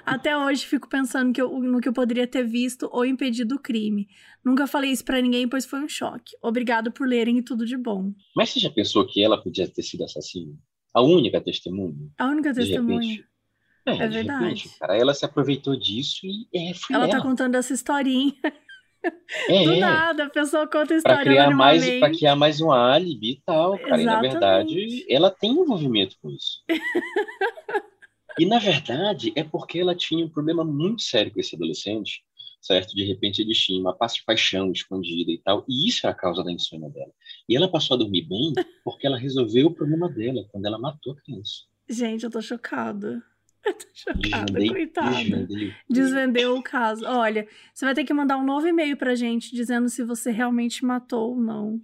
[0.04, 3.61] Até hoje fico pensando que eu, no que eu poderia ter visto ou impedido o
[3.61, 4.09] crime.
[4.44, 6.37] Nunca falei isso para ninguém, pois foi um choque.
[6.42, 8.12] Obrigado por lerem e tudo de bom.
[8.35, 10.52] Mas você já pensou que ela podia ter sido assassina?
[10.94, 12.09] A única testemunha?
[12.18, 13.00] A única testemunha.
[13.09, 13.26] Repente,
[13.87, 14.44] é, é verdade.
[14.44, 17.05] Repente, cara, ela se aproveitou disso e é, foi ela.
[17.05, 18.35] Ela tá contando essa historinha.
[19.48, 22.70] É, Do nada, a pessoa conta a história Pra criar, mais, pra criar mais um
[22.70, 24.00] álibi e tal, cara.
[24.03, 24.31] E na Exatamente.
[24.33, 26.62] verdade, ela tem envolvimento com isso.
[28.38, 32.22] e na verdade, é porque ela tinha um problema muito sério com esse adolescente,
[32.61, 32.94] certo?
[32.94, 36.42] De repente ele tinha uma pa- paixão escondida e tal, e isso é a causa
[36.44, 37.12] da insônia dela.
[37.51, 38.53] E ela passou a dormir bem
[38.85, 41.65] porque ela resolveu o problema dela quando ela matou a criança.
[41.89, 43.21] Gente, eu tô chocada.
[43.67, 45.11] Eu tô chocada, Desvendei, coitada.
[45.11, 45.75] desvendei.
[45.91, 47.05] Desvendeu o caso.
[47.05, 50.83] Olha, você vai ter que mandar um novo e-mail pra gente dizendo se você realmente
[50.83, 51.79] matou ou não.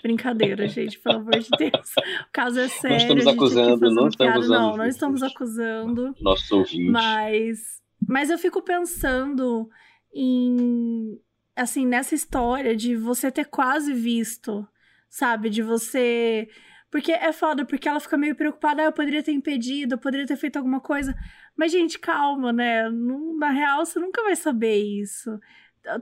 [0.00, 1.90] Brincadeira, gente, pelo amor de Deus.
[2.28, 2.98] O caso é sério.
[2.98, 4.46] estamos gente aqui acusando, não estamos piada.
[4.46, 6.14] Não, não estamos acusando.
[6.20, 6.92] Nossos ouvintes.
[6.92, 7.58] Mas,
[8.06, 9.68] mas eu fico pensando
[10.14, 11.18] em,
[11.56, 14.64] assim, nessa história de você ter quase visto,
[15.12, 15.50] sabe?
[15.50, 16.48] De você.
[16.90, 20.26] Porque é foda, porque ela fica meio preocupada, ah, eu poderia ter impedido, eu poderia
[20.26, 21.14] ter feito alguma coisa.
[21.56, 22.88] Mas, gente, calma, né?
[22.90, 25.38] Não- na real, você nunca vai saber isso.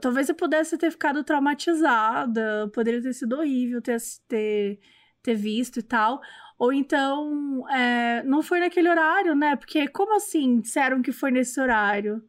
[0.01, 3.97] Talvez eu pudesse ter ficado traumatizada, poderia ter sido horrível ter,
[4.27, 4.79] ter,
[5.23, 6.21] ter visto e tal.
[6.57, 9.55] Ou então, é, não foi naquele horário, né?
[9.55, 12.23] Porque como assim disseram que foi nesse horário?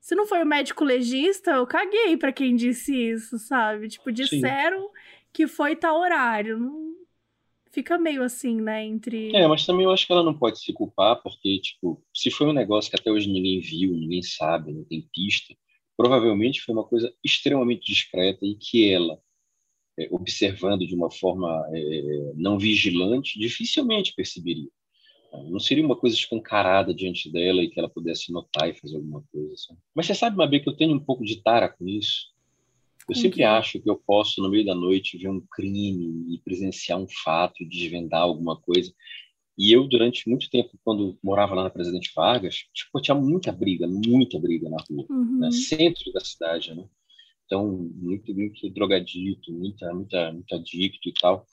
[0.00, 3.88] Se não foi o médico legista, eu caguei pra quem disse isso, sabe?
[3.88, 4.90] Tipo, disseram
[5.38, 6.58] que foi tal horário.
[6.58, 6.88] Não...
[7.70, 8.84] Fica meio assim, né?
[8.84, 9.30] Entre.
[9.36, 12.48] É, mas também eu acho que ela não pode se culpar, porque, tipo, se foi
[12.48, 15.54] um negócio que até hoje ninguém viu, ninguém sabe, não tem pista,
[15.96, 19.16] provavelmente foi uma coisa extremamente discreta e que ela,
[19.96, 24.70] é, observando de uma forma é, não vigilante, dificilmente perceberia.
[25.48, 29.22] Não seria uma coisa escancarada diante dela e que ela pudesse notar e fazer alguma
[29.30, 29.52] coisa.
[29.52, 29.76] Assim.
[29.94, 32.36] Mas você sabe, Mabê, que eu tenho um pouco de tara com isso.
[33.08, 36.98] Eu sempre acho que eu posso, no meio da noite, ver um crime e presenciar
[36.98, 38.92] um fato, e desvendar alguma coisa.
[39.56, 43.88] E eu, durante muito tempo, quando morava lá na Presidente Vargas, tipo, tinha muita briga,
[43.88, 45.38] muita briga na rua, Uhum.
[45.40, 45.50] né?
[45.50, 46.84] centro da cidade, né?
[47.46, 51.46] Então, muito, muito drogadito, muita, muita, muito adicto e tal.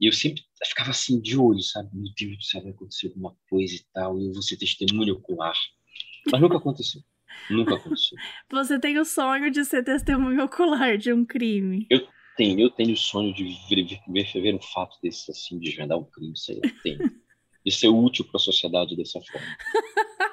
[0.00, 1.90] E eu sempre ficava assim, de olho, sabe?
[1.92, 5.12] Meu Deus do céu, vai acontecer alguma coisa e tal, e eu vou ser testemunha
[5.12, 5.54] ocular.
[6.32, 7.02] Mas nunca aconteceu.
[7.50, 8.18] Nunca aconteceu.
[8.50, 11.86] Você tem o sonho de ser testemunha ocular de um crime.
[12.36, 16.04] Tenho, eu tenho o sonho de ver, ver, ver um fato desse assim, desvendar um
[16.04, 16.98] crime, sei lá, tenho.
[17.66, 19.56] De ser útil para a sociedade dessa forma.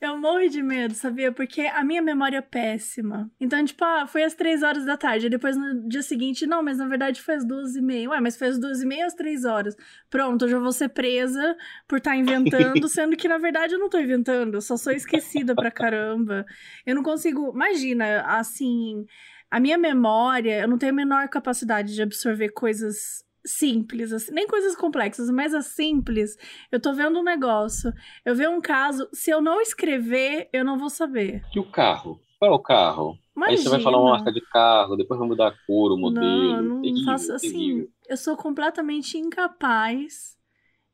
[0.00, 1.32] Eu morro de medo, sabia?
[1.32, 3.30] Porque a minha memória é péssima.
[3.40, 5.28] Então, tipo, ah, foi às três horas da tarde.
[5.28, 8.10] Depois, no dia seguinte, não, mas na verdade foi às duas e meia.
[8.10, 9.74] Ué, mas foi às duas e meia às três horas.
[10.10, 11.56] Pronto, eu já vou ser presa
[11.88, 14.54] por estar inventando, sendo que na verdade eu não tô inventando.
[14.54, 16.44] Eu só sou esquecida pra caramba.
[16.84, 17.52] Eu não consigo.
[17.54, 19.06] Imagina, assim.
[19.50, 24.46] A minha memória, eu não tenho a menor capacidade de absorver coisas simples, assim, nem
[24.46, 26.36] coisas complexas, mas as simples.
[26.72, 27.92] Eu tô vendo um negócio,
[28.24, 31.44] eu ver um caso, se eu não escrever, eu não vou saber.
[31.54, 32.20] E o carro?
[32.38, 33.18] Qual é o carro?
[33.36, 33.58] Imagina.
[33.58, 36.24] Aí você vai falar uma marca de carro, depois vai mudar a cor, o modelo.
[36.62, 37.50] Não, não terrível, faço assim.
[37.52, 37.88] terrível.
[38.08, 40.36] Eu sou completamente incapaz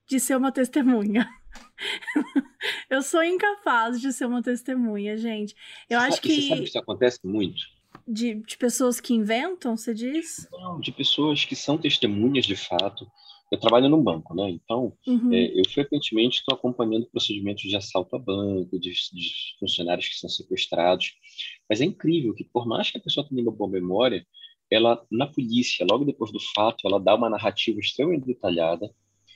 [0.08, 1.28] de ser uma testemunha.
[2.90, 5.54] eu sou incapaz de ser uma testemunha, gente.
[5.88, 7.60] Eu Você acho sabe- Você sabe que que isso acontece muito?
[8.12, 10.48] De, de pessoas que inventam, você diz?
[10.52, 13.06] Não, de pessoas que são testemunhas de fato.
[13.50, 14.48] Eu trabalho no banco, né?
[14.48, 15.32] Então, Uhum.
[15.32, 20.30] é, eu frequentemente estou acompanhando procedimentos de assalto a banco, de, de funcionários que são
[20.30, 21.14] sequestrados.
[21.68, 24.24] Mas é incrível que, por mais que a pessoa tenha uma boa memória,
[24.70, 28.88] ela, na polícia, logo depois do fato, ela dá uma narrativa extremamente detalhada.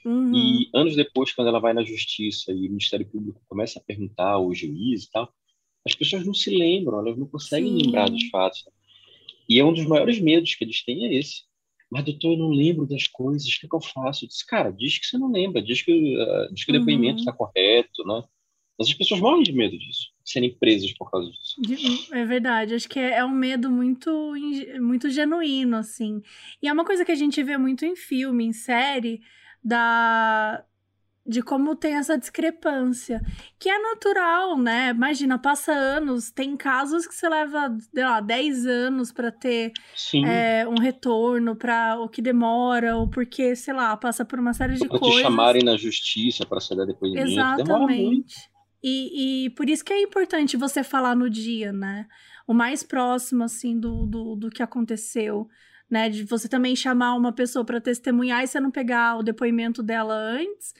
[0.05, 0.33] Uhum.
[0.35, 4.33] E anos depois, quando ela vai na justiça e o Ministério Público começa a perguntar
[4.33, 5.33] ao juiz e tal,
[5.87, 7.83] as pessoas não se lembram, elas não conseguem Sim.
[7.85, 8.65] lembrar dos fatos.
[9.49, 11.43] E é um dos maiores medos que eles têm é esse.
[11.91, 14.25] Mas, doutor, eu não lembro das coisas, o que, é que eu faço?
[14.25, 17.15] Eu disse, cara, diz que você não lembra, diz que, ah, diz que o depoimento
[17.15, 17.19] Uhum.
[17.19, 18.23] está correto, né?
[18.77, 22.09] Mas as pessoas morrem de medo disso, de serem presas por causa disso.
[22.13, 24.33] É verdade, acho que é, é um medo muito,
[24.81, 26.21] muito genuíno, assim.
[26.61, 29.21] E é uma coisa que a gente vê muito em filme, em série,
[29.63, 30.65] da
[31.27, 33.21] de como tem essa discrepância,
[33.59, 34.91] que é natural, né?
[34.91, 39.73] Imagina, passa anos, tem casos que você leva, sei lá, 10 anos pra ter
[40.27, 44.75] é, um retorno, para o que demora, ou porque, sei lá, passa por uma série
[44.75, 45.23] de para te coisas.
[45.23, 47.93] chamarem na justiça para você dar depoimento, demora muito.
[48.03, 48.51] Exatamente.
[48.83, 52.07] E, e por isso que é importante você falar no dia, né?
[52.47, 55.49] o mais próximo, assim, do, do, do que aconteceu,
[55.91, 56.09] né?
[56.09, 60.15] De você também chamar uma pessoa para testemunhar e você não pegar o depoimento dela
[60.15, 60.75] antes.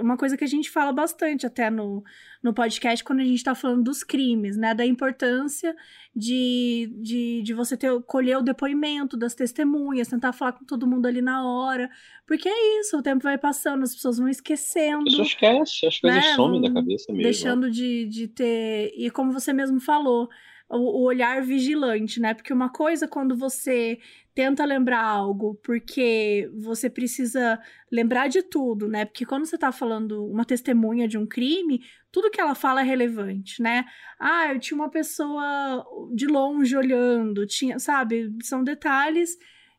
[0.00, 2.04] Uma coisa que a gente fala bastante até no,
[2.42, 4.74] no podcast quando a gente está falando dos crimes, né?
[4.74, 5.74] Da importância
[6.14, 11.06] de, de, de você ter, colher o depoimento das testemunhas, tentar falar com todo mundo
[11.06, 11.90] ali na hora.
[12.26, 14.98] Porque é isso, o tempo vai passando, as pessoas vão esquecendo.
[14.98, 16.34] As pessoas esquecem, as coisas né?
[16.34, 17.22] somem da cabeça mesmo.
[17.22, 18.92] Deixando de, de ter.
[18.96, 20.28] E como você mesmo falou,
[20.76, 22.34] o, olhar vigilante, né?
[22.34, 23.98] Porque uma coisa quando você
[24.34, 29.04] tenta lembrar algo porque você precisa lembrar de tudo, né?
[29.04, 32.84] Porque quando você tá falando uma testemunha de um crime, tudo que ela fala é
[32.84, 33.84] relevante, né?
[34.18, 38.30] Ah, eu tinha uma pessoa de longe olhando, tinha, sabe?
[38.42, 39.36] São detalhes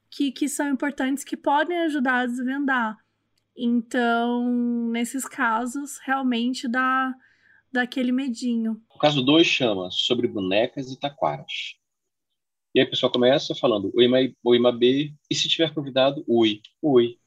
[0.10, 2.98] que, que são importantes que podem ajudar a desvendar.
[3.56, 7.14] Então, nesses casos, realmente dá,
[7.74, 8.80] dá aquele medinho.
[8.94, 11.76] O caso 2 chama Sobre Bonecas e Taquaras.
[12.74, 16.62] E aí a pessoa começa falando oi, Mãe, oi, Mabê, e se tiver convidado, oi,
[16.82, 17.18] oi,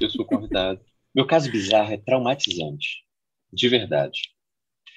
[0.00, 0.80] eu sou convidado.
[1.14, 3.04] Meu caso bizarro é traumatizante,
[3.52, 4.20] de verdade.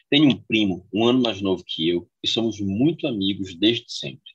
[0.10, 4.32] Tenho um primo, um ano mais novo que eu, e somos muito amigos desde sempre.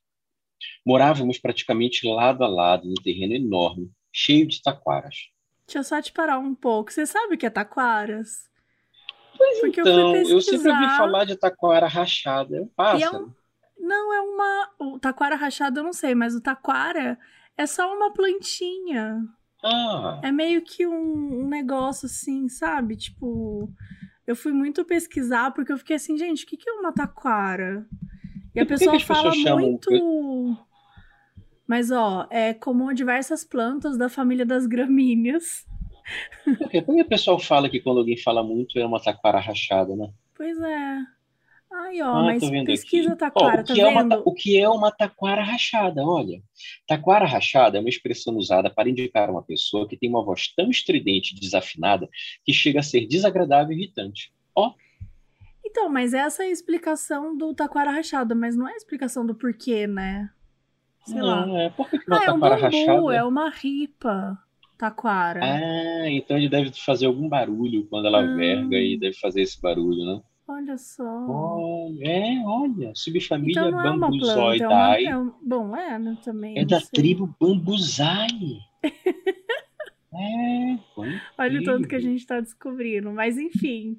[0.84, 5.28] Morávamos praticamente lado a lado num terreno enorme, cheio de taquaras.
[5.66, 6.92] Deixa eu só te parar um pouco.
[6.92, 8.48] Você sabe o que é taquaras?
[9.36, 12.56] Pois Porque então, eu, eu, sempre ouvi falar de taquara rachada.
[12.56, 13.16] É um pássaro.
[13.16, 13.32] É um...
[13.86, 14.70] Não, é uma.
[14.78, 17.18] O taquara rachado eu não sei, mas o taquara
[17.56, 19.22] é só uma plantinha.
[19.62, 20.20] Ah.
[20.22, 22.96] É meio que um, um negócio assim, sabe?
[22.96, 23.70] Tipo.
[24.26, 27.86] Eu fui muito pesquisar porque eu fiquei assim, gente, o que, que é uma taquara?
[28.54, 29.90] E, e a pessoa fala muito.
[29.90, 30.58] Chamam...
[31.66, 35.66] Mas, ó, é comum a diversas plantas da família das gramíneas.
[36.44, 40.10] Por que o pessoal fala que quando alguém fala muito é uma taquara rachada, né?
[40.34, 40.98] Pois é.
[41.76, 43.18] Ai, ó, ah, mas pesquisa aqui.
[43.18, 43.86] taquara, oh, tá vendo?
[43.86, 46.04] É uma, o que é uma taquara rachada?
[46.04, 46.40] Olha,
[46.86, 50.70] taquara rachada é uma expressão usada para indicar uma pessoa que tem uma voz tão
[50.70, 52.08] estridente e desafinada
[52.44, 54.32] que chega a ser desagradável e irritante.
[54.54, 54.72] Ó.
[55.66, 59.34] Então, mas essa é a explicação do taquara rachada, mas não é a explicação do
[59.34, 60.30] porquê, né?
[61.04, 61.62] Sei não, lá.
[61.62, 63.16] É, por que uma ah, taquara é um bambu, rachada?
[63.16, 64.38] É uma ripa
[64.76, 65.40] taquara.
[65.42, 68.34] Ah, então ele deve fazer algum barulho quando ela ah.
[68.34, 70.20] verga e deve fazer esse barulho, né?
[70.46, 71.02] Olha só.
[71.02, 75.06] Olha, é, olha, subfamília então é Bambuzoidae.
[75.06, 76.58] É, é um, bom, é, né, também.
[76.58, 76.90] É da sei.
[76.92, 78.58] tribo Bambuzae.
[80.12, 80.78] é,
[81.38, 83.10] Olha o tanto que a gente está descobrindo.
[83.10, 83.98] Mas, enfim,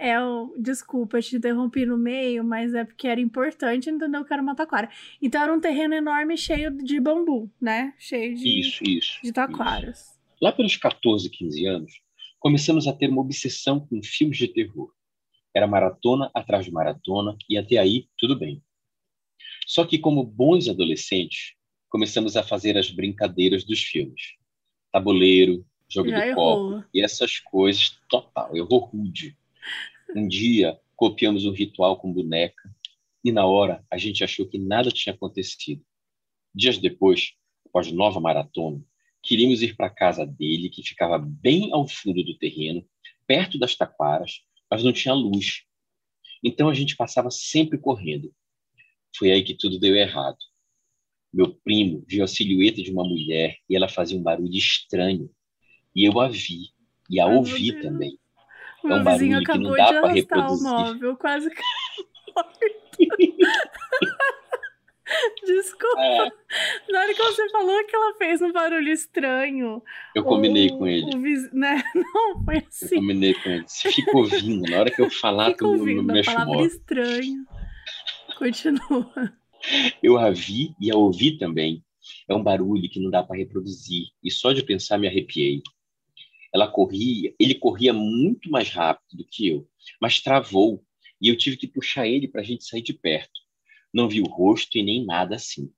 [0.00, 0.54] é o...
[0.58, 4.56] desculpa, eu te interrompi no meio, mas é porque era importante entender que era uma
[4.56, 4.88] taquara.
[5.20, 7.94] Então era um terreno enorme cheio de bambu, né?
[7.98, 10.00] Cheio de, isso, isso, de taquaras.
[10.00, 10.20] Isso.
[10.40, 11.92] Lá pelos 14, 15 anos,
[12.38, 14.90] começamos a ter uma obsessão com filmes de terror.
[15.54, 18.62] Era maratona atrás de maratona e até aí tudo bem.
[19.66, 21.54] Só que, como bons adolescentes,
[21.88, 24.34] começamos a fazer as brincadeiras dos filmes.
[24.90, 26.70] Tabuleiro, jogo Já do errou.
[26.72, 29.36] copo e essas coisas, total, errou rude.
[30.14, 32.70] Um dia, copiamos um ritual com boneca
[33.24, 35.84] e, na hora, a gente achou que nada tinha acontecido.
[36.54, 37.32] Dias depois,
[37.66, 38.84] após nova maratona,
[39.22, 42.84] queríamos ir para a casa dele, que ficava bem ao fundo do terreno,
[43.26, 45.62] perto das taquaras, mas não tinha luz.
[46.42, 48.34] Então a gente passava sempre correndo.
[49.16, 50.38] Foi aí que tudo deu errado.
[51.32, 55.30] Meu primo viu a silhueta de uma mulher e ela fazia um barulho estranho.
[55.94, 56.70] E eu a vi
[57.08, 58.18] e a ouvi também.
[58.84, 60.66] É um não dá para reproduzir.
[60.66, 61.50] O móvel, quase
[65.44, 66.00] Desculpa.
[66.00, 66.30] É.
[66.92, 69.82] Na hora que você falou que ela fez um barulho estranho.
[70.14, 71.18] Eu combinei o, com ele.
[71.18, 71.52] Viz...
[71.52, 71.82] Né?
[71.94, 72.94] Não, foi assim.
[72.94, 73.64] Eu combinei com ele.
[73.66, 74.70] Você fica ouvindo.
[74.70, 77.44] Na hora que eu falar, tu não mexe palavra estranho.
[78.38, 79.32] Continua.
[80.02, 81.84] Eu a vi e a ouvi também.
[82.28, 84.06] É um barulho que não dá para reproduzir.
[84.22, 85.62] E só de pensar me arrepiei.
[86.52, 89.68] Ela corria, ele corria muito mais rápido do que eu,
[90.00, 90.84] mas travou.
[91.20, 93.40] E eu tive que puxar ele para a gente sair de perto.
[93.92, 95.70] Não vi o rosto e nem nada assim.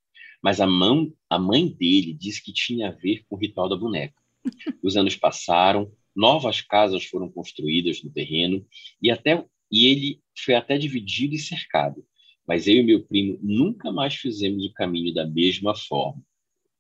[0.43, 3.77] Mas a, mão, a mãe dele disse que tinha a ver com o ritual da
[3.77, 4.15] boneca.
[4.83, 8.67] Os anos passaram, novas casas foram construídas no terreno
[9.01, 12.05] e até e ele foi até dividido e cercado.
[12.47, 16.23] Mas eu e meu primo nunca mais fizemos o caminho da mesma forma.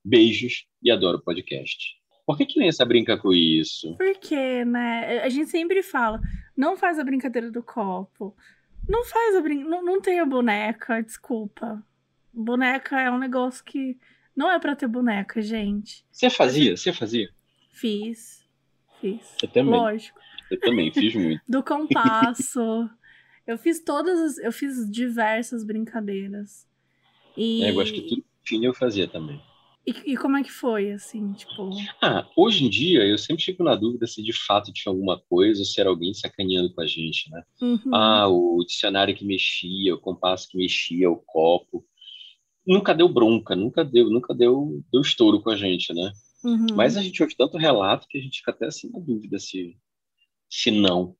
[0.04, 2.01] Beijos e adoro o podcast.
[2.24, 3.96] Por que criança brinca com isso?
[3.96, 5.22] Porque, né?
[5.22, 6.20] A gente sempre fala,
[6.56, 8.36] não faz a brincadeira do copo.
[8.88, 9.70] Não faz a brincadeira.
[9.70, 11.84] Não, não tem a boneca, desculpa.
[12.32, 13.98] Boneca é um negócio que.
[14.34, 16.04] Não é pra ter boneca, gente.
[16.10, 16.76] Você fazia?
[16.76, 17.28] Você fazia?
[17.72, 18.48] Fiz.
[19.00, 19.36] Fiz.
[19.42, 19.74] Eu também.
[19.74, 20.18] Lógico.
[20.50, 21.42] Eu também, fiz muito.
[21.48, 22.88] Do compasso.
[23.46, 24.38] eu fiz todas as.
[24.38, 26.66] Eu fiz diversas brincadeiras.
[27.36, 27.64] E...
[27.64, 29.40] É, eu acho que tudo fino eu fazia também.
[29.84, 31.70] E, e, como é que foi, assim, tipo...
[32.00, 35.60] Ah, hoje em dia, eu sempre fico na dúvida se de fato tinha alguma coisa
[35.60, 37.42] ou se era alguém sacaneando com a gente, né?
[37.60, 37.94] Uhum.
[37.94, 41.84] Ah, o dicionário que mexia, o compasso que mexia, o copo.
[42.64, 46.12] Nunca deu bronca, nunca deu, nunca deu, deu estouro com a gente, né?
[46.44, 46.66] Uhum.
[46.76, 49.76] Mas a gente ouve tanto relato que a gente fica até assim na dúvida se,
[50.48, 51.16] se não.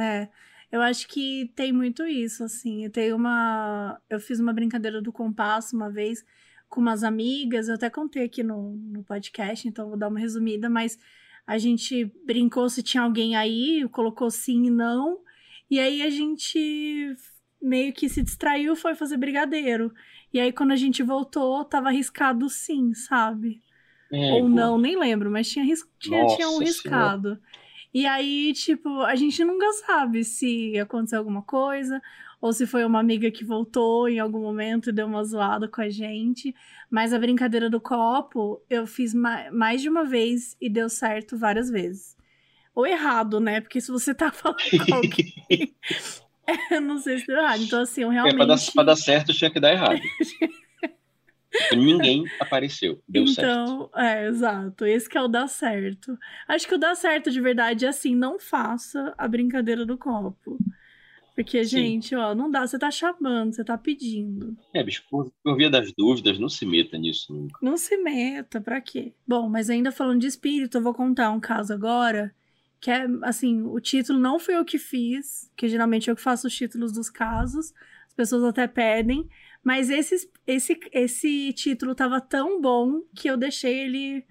[0.00, 0.28] É,
[0.72, 2.84] eu acho que tem muito isso, assim.
[2.84, 4.00] Eu tenho uma...
[4.08, 6.24] Eu fiz uma brincadeira do compasso uma vez
[6.70, 10.70] com umas amigas, eu até contei aqui no, no podcast, então vou dar uma resumida,
[10.70, 10.96] mas
[11.44, 15.18] a gente brincou se tinha alguém aí, colocou sim e não,
[15.68, 17.14] e aí a gente
[17.60, 19.92] meio que se distraiu, foi fazer brigadeiro.
[20.32, 23.60] E aí quando a gente voltou, tava arriscado sim, sabe?
[24.12, 25.64] É, Ou não, nem lembro, mas tinha,
[25.98, 27.38] tinha, tinha um riscado.
[27.92, 32.00] E aí, tipo, a gente nunca sabe se aconteceu alguma coisa,
[32.40, 35.80] ou se foi uma amiga que voltou em algum momento e deu uma zoada com
[35.82, 36.54] a gente.
[36.90, 41.36] Mas a brincadeira do copo, eu fiz ma mais de uma vez e deu certo
[41.36, 42.16] várias vezes.
[42.74, 43.60] Ou errado, né?
[43.60, 45.74] Porque se você tá falando com alguém.
[46.70, 47.62] eu não sei se deu errado.
[47.62, 48.36] Então, assim, eu É, realmente.
[48.36, 50.00] pra, dar, pra dar certo tinha que dar errado.
[51.72, 53.40] Ninguém apareceu, deu certo.
[53.50, 54.86] então, é, exato.
[54.86, 56.16] Esse que é o dar certo.
[56.46, 60.56] Acho que o dar certo de verdade é assim, não faça a brincadeira do copo.
[61.34, 61.70] Porque, Sim.
[61.70, 64.56] gente, ó, não dá, você tá chamando, você tá pedindo.
[64.74, 67.58] É, bicho, por, por via das dúvidas, não se meta nisso nunca.
[67.62, 69.14] Não se meta, pra quê?
[69.26, 72.34] Bom, mas ainda falando de espírito, eu vou contar um caso agora,
[72.80, 76.46] que é, assim, o título não foi eu que fiz, que geralmente eu que faço
[76.46, 77.72] os títulos dos casos,
[78.08, 79.28] as pessoas até pedem,
[79.62, 84.24] mas esse, esse, esse título tava tão bom que eu deixei ele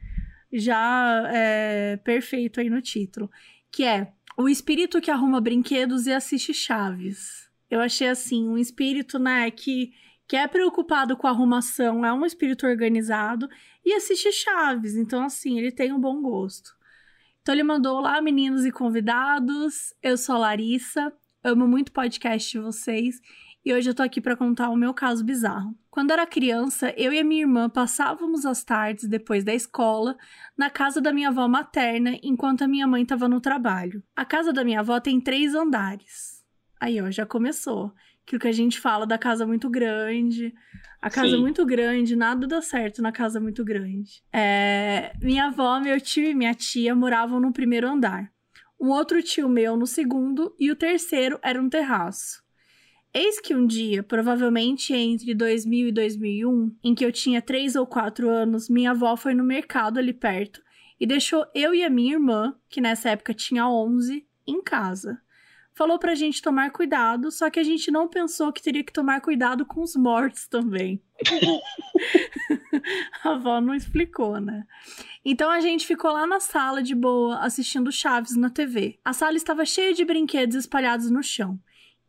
[0.51, 3.29] já é, perfeito aí no título,
[3.71, 7.49] que é O Espírito que Arruma Brinquedos e Assiste Chaves.
[7.69, 9.91] Eu achei, assim, um espírito, né, que
[10.25, 13.49] que é preocupado com a arrumação, é um espírito organizado
[13.83, 14.95] e assiste Chaves.
[14.95, 16.71] Então, assim, ele tem um bom gosto.
[17.41, 19.93] Então, ele mandou lá, meninos e convidados.
[20.01, 21.11] Eu sou a Larissa,
[21.43, 23.19] amo muito podcast de vocês
[23.63, 25.75] e hoje eu tô aqui para contar o meu caso bizarro.
[25.89, 30.17] Quando era criança, eu e a minha irmã passávamos as tardes depois da escola
[30.57, 34.01] na casa da minha avó materna enquanto a minha mãe estava no trabalho.
[34.15, 36.43] A casa da minha avó tem três andares.
[36.79, 37.93] Aí, ó, já começou
[38.23, 40.53] aquilo que a gente fala da casa muito grande.
[41.01, 41.41] A casa Sim.
[41.41, 44.23] muito grande, nada dá certo na casa muito grande.
[44.31, 48.31] É, minha avó, meu tio e minha tia moravam no primeiro andar.
[48.79, 52.41] Um outro tio meu no segundo e o terceiro era um terraço.
[53.13, 57.87] Eis que um dia, provavelmente entre 2000 e 2001, em que eu tinha 3 ou
[57.87, 60.61] 4 anos, minha avó foi no mercado ali perto
[60.99, 65.19] e deixou eu e a minha irmã, que nessa época tinha 11, em casa
[65.79, 69.21] falou pra gente tomar cuidado, só que a gente não pensou que teria que tomar
[69.21, 71.01] cuidado com os mortos também.
[73.23, 74.65] a avó não explicou, né?
[75.23, 78.99] Então a gente ficou lá na sala de boa, assistindo Chaves na TV.
[79.05, 81.57] A sala estava cheia de brinquedos espalhados no chão,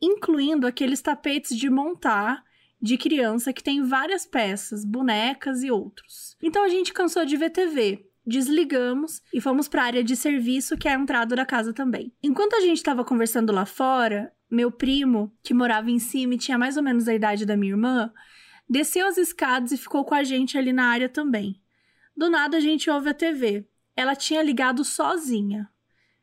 [0.00, 2.44] incluindo aqueles tapetes de montar
[2.80, 6.36] de criança que tem várias peças, bonecas e outros.
[6.42, 10.78] Então a gente cansou de ver TV, desligamos e fomos para a área de serviço,
[10.78, 12.12] que é a entrada da casa também.
[12.22, 16.58] Enquanto a gente estava conversando lá fora, meu primo, que morava em cima e tinha
[16.58, 18.12] mais ou menos a idade da minha irmã,
[18.68, 21.60] desceu as escadas e ficou com a gente ali na área também.
[22.16, 23.66] Do nada a gente ouve a TV.
[23.96, 25.68] Ela tinha ligado sozinha.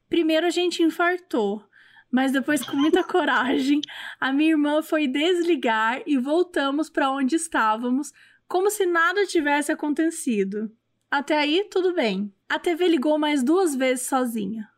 [0.09, 1.66] Primeiro a gente infartou,
[2.11, 3.81] mas depois com muita coragem,
[4.19, 8.13] a minha irmã foi desligar e voltamos para onde estávamos,
[8.47, 10.71] como se nada tivesse acontecido.
[11.09, 12.33] Até aí, tudo bem.
[12.49, 14.69] A TV ligou mais duas vezes sozinha.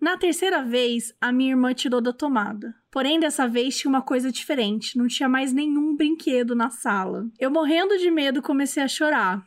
[0.00, 2.74] Na terceira vez, a minha irmã tirou da tomada.
[2.90, 7.26] Porém, dessa vez tinha uma coisa diferente, não tinha mais nenhum brinquedo na sala.
[7.38, 9.44] Eu, morrendo de medo, comecei a chorar.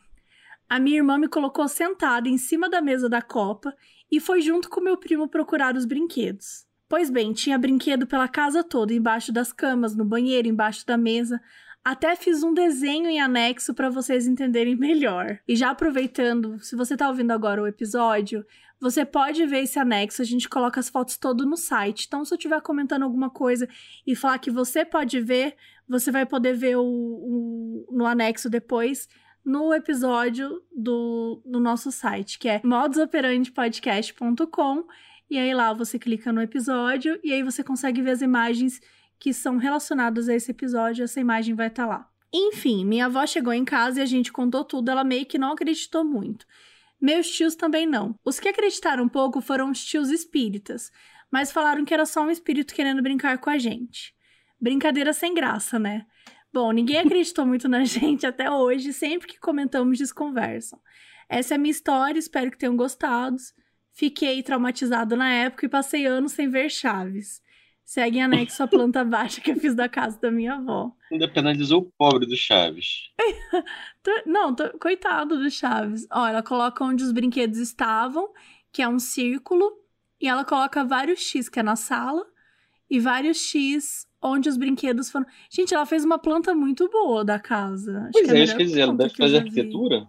[0.68, 3.74] A minha irmã me colocou sentada em cima da mesa da copa
[4.10, 6.66] e foi junto com meu primo procurar os brinquedos.
[6.92, 11.40] Pois bem, tinha brinquedo pela casa toda, embaixo das camas, no banheiro, embaixo da mesa.
[11.82, 15.38] Até fiz um desenho em anexo para vocês entenderem melhor.
[15.48, 18.44] E já aproveitando, se você tá ouvindo agora o episódio,
[18.78, 22.04] você pode ver esse anexo, a gente coloca as fotos todo no site.
[22.06, 23.66] Então, se eu estiver comentando alguma coisa
[24.06, 25.56] e falar que você pode ver,
[25.88, 29.08] você vai poder ver o, o- no anexo depois
[29.42, 34.84] no episódio do, do nosso site, que é modusoperandepodcast.com.
[35.32, 38.82] E aí lá você clica no episódio e aí você consegue ver as imagens
[39.18, 42.06] que são relacionadas a esse episódio, essa imagem vai estar lá.
[42.30, 45.52] Enfim, minha avó chegou em casa e a gente contou tudo, ela meio que não
[45.52, 46.44] acreditou muito.
[47.00, 48.14] Meus tios também não.
[48.22, 50.92] Os que acreditaram um pouco foram os tios espíritas,
[51.30, 54.14] mas falaram que era só um espírito querendo brincar com a gente.
[54.60, 56.04] Brincadeira sem graça, né?
[56.52, 60.78] Bom, ninguém acreditou muito na gente até hoje, sempre que comentamos desconversam.
[61.26, 63.38] Essa é a minha história, espero que tenham gostado.
[63.92, 67.42] Fiquei traumatizado na época e passei anos sem ver Chaves.
[67.84, 70.92] Segue em anexo a planta baixa que eu fiz da casa da minha avó.
[71.10, 73.10] Ainda penalizou o pobre do Chaves.
[74.26, 74.70] Não, tô...
[74.78, 76.06] coitado do Chaves.
[76.10, 78.30] Ó, ela coloca onde os brinquedos estavam,
[78.72, 79.70] que é um círculo,
[80.20, 82.24] e ela coloca vários X, que é na sala,
[82.88, 85.26] e vários X onde os brinquedos foram.
[85.50, 88.04] Gente, ela fez uma planta muito boa da casa.
[88.04, 90.06] Acho pois que é, é quer dizer, ela deve fazer arquitetura?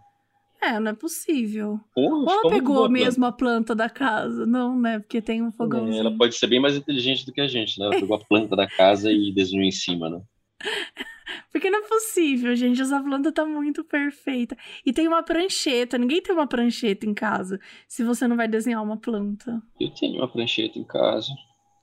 [0.63, 1.77] É, não é possível.
[1.93, 4.45] Ou ela pegou mesmo a planta da casa?
[4.45, 4.99] Não, né?
[4.99, 5.97] Porque tem um fogãozinho.
[5.97, 7.87] É, ela pode ser bem mais inteligente do que a gente, né?
[7.87, 10.21] Ela pegou a planta da casa e desenhou em cima, né?
[11.51, 12.81] Porque não é possível, gente.
[12.81, 14.57] Essa planta tá muito perfeita.
[14.85, 15.97] E tem uma prancheta.
[15.97, 19.61] Ninguém tem uma prancheta em casa se você não vai desenhar uma planta.
[19.79, 21.33] Eu tenho uma prancheta em casa.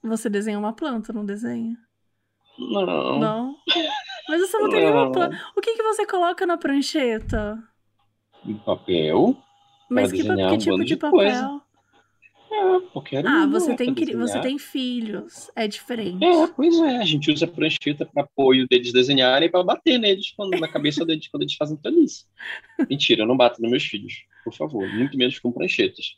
[0.03, 1.77] Você desenha uma planta, não desenha?
[2.59, 3.19] Não.
[3.19, 3.57] Não?
[4.29, 4.91] Mas você não tem não.
[4.91, 5.41] nenhuma planta.
[5.55, 7.63] O que, que você coloca na prancheta?
[8.45, 9.37] Em papel.
[9.89, 11.61] Mas que, que tipo de, de papel?
[12.53, 16.25] É, porque era ah, você tem, você tem filhos, é diferente.
[16.25, 20.33] É, pois é, a gente usa prancheta para apoio deles desenharem e para bater neles
[20.37, 22.27] quando, na cabeça deles quando eles fazem feliz.
[22.89, 26.17] Mentira, eu não bato nos meus filhos, por favor, muito menos com pranchetas.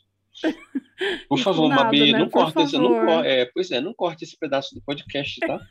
[1.29, 2.19] Por favor, Mabi, né?
[2.19, 5.61] não corte esse, não, é, pois é, não corte esse pedaço do podcast, tá?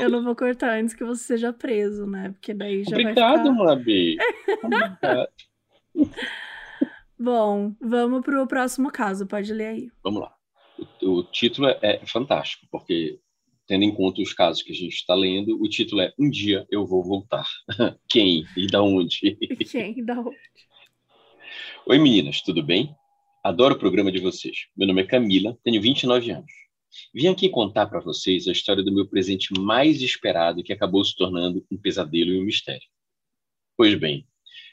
[0.00, 2.30] Eu não vou cortar antes que você seja preso, né?
[2.30, 4.18] Porque daí já Obrigado, vai ficar...
[4.62, 5.28] Obrigado.
[7.18, 9.26] Bom, vamos para o próximo caso.
[9.26, 9.90] Pode ler aí.
[10.04, 10.34] Vamos lá.
[11.02, 13.18] O, o título é, é, fantástico, porque,
[13.66, 16.66] tendo em conta os casos que a gente está lendo, o título é Um Dia
[16.70, 17.46] Eu Vou Voltar.
[18.08, 19.36] Quem e da onde?
[19.70, 20.36] Quem e da onde?
[21.86, 22.94] Oi, meninas, tudo bem?
[23.42, 24.66] Adoro o programa de vocês.
[24.76, 26.65] Meu nome é Camila, tenho 29 anos.
[27.14, 31.16] Vim aqui contar para vocês a história do meu presente mais esperado que acabou se
[31.16, 32.86] tornando um pesadelo e um mistério.
[33.76, 34.26] Pois bem,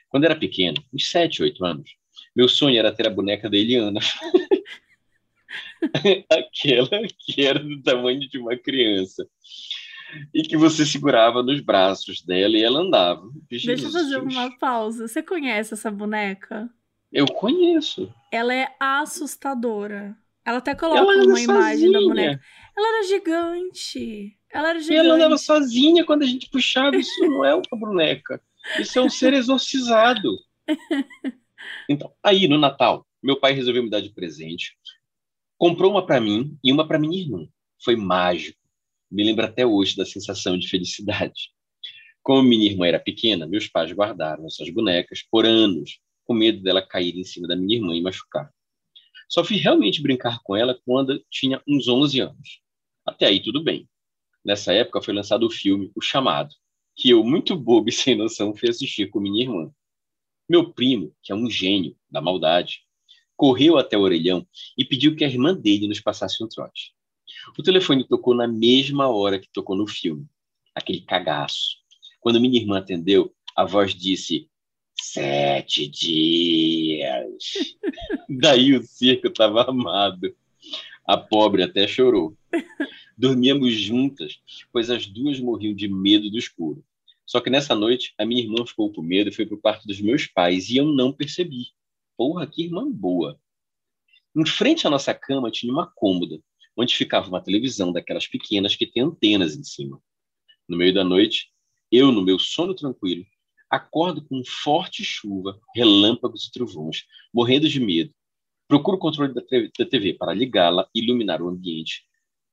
[0.10, 1.96] quando era pequeno, uns 7, 8 anos,
[2.36, 4.00] meu sonho era ter a boneca da Eliana.
[6.30, 9.28] Aquela que era do tamanho de uma criança.
[10.34, 13.28] E que você segurava nos braços dela e ela andava.
[13.50, 15.08] Deixa eu fazer uma pausa.
[15.08, 16.70] Você conhece essa boneca?
[17.12, 18.14] Eu conheço.
[18.32, 20.16] Ela é assustadora.
[20.46, 22.42] Ela até coloca ela uma imagem da boneca.
[22.76, 24.38] Ela era gigante.
[24.52, 24.96] Ela era gigante.
[24.96, 26.98] E ela andava sozinha quando a gente puxava.
[26.98, 28.42] Isso não é uma boneca.
[28.80, 30.30] Isso é um ser exorcizado.
[31.90, 34.78] Então, aí no Natal, meu pai resolveu me dar de presente.
[35.58, 37.48] Comprou uma para mim e uma para minha irmã.
[37.84, 38.60] Foi mágico.
[39.10, 41.52] Me lembro até hoje da sensação de felicidade.
[42.22, 46.82] Como minha irmã era pequena, meus pais guardaram essas bonecas por anos, com medo dela
[46.82, 48.50] cair em cima da minha irmã e machucar.
[49.34, 52.62] Só fui realmente brincar com ela quando tinha uns 11 anos.
[53.04, 53.90] Até aí tudo bem.
[54.46, 56.54] Nessa época foi lançado o filme O Chamado,
[56.96, 59.72] que eu, muito bobo e sem noção, fui assistir com minha irmã.
[60.48, 62.82] Meu primo, que é um gênio da maldade,
[63.36, 64.46] correu até o orelhão
[64.78, 66.94] e pediu que a irmã dele nos passasse um trote.
[67.58, 70.28] O telefone tocou na mesma hora que tocou no filme.
[70.76, 71.78] Aquele cagaço.
[72.20, 74.48] Quando minha irmã atendeu, a voz disse:
[75.06, 77.76] Sete dias.
[78.30, 80.34] Daí o circo estava amado.
[81.06, 82.38] A pobre até chorou.
[83.18, 84.40] Dormíamos juntas,
[84.72, 86.86] pois as duas morriam de medo do escuro.
[87.26, 89.86] Só que nessa noite, a minha irmã ficou com medo e foi para o quarto
[89.86, 91.66] dos meus pais e eu não percebi.
[92.16, 93.38] Porra, que irmã boa.
[94.34, 96.40] Em frente à nossa cama tinha uma cômoda,
[96.78, 100.02] onde ficava uma televisão daquelas pequenas que tem antenas em cima.
[100.66, 101.52] No meio da noite,
[101.92, 103.26] eu, no meu sono tranquilo,
[103.74, 108.14] acordo com forte chuva, relâmpagos e trovões, morrendo de medo.
[108.68, 112.06] Procuro o controle da TV para ligá-la e iluminar o ambiente,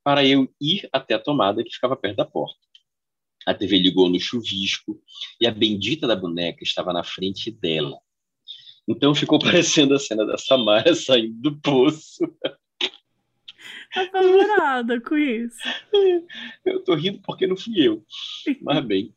[0.02, 2.58] para eu ir até a tomada que ficava perto da porta.
[3.46, 4.98] A TV ligou no chuvisco
[5.38, 7.98] e a bendita da boneca estava na frente dela.
[8.88, 12.24] Então ficou parecendo a cena da Samara saindo do poço.
[13.94, 15.58] Apavorada com isso.
[16.64, 18.04] Eu tô rindo porque não fui eu.
[18.62, 19.14] Mas bem,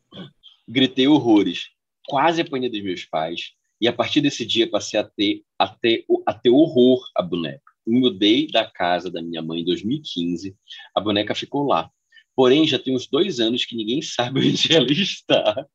[0.68, 1.73] gritei horrores
[2.06, 6.04] quase apanhei dos meus pais, e a partir desse dia passei a ter, a ter,
[6.26, 7.62] a ter horror à boneca.
[7.86, 10.56] Me mudei da casa da minha mãe em 2015,
[10.94, 11.90] a boneca ficou lá.
[12.34, 15.66] Porém, já tem uns dois anos que ninguém sabe onde ela está.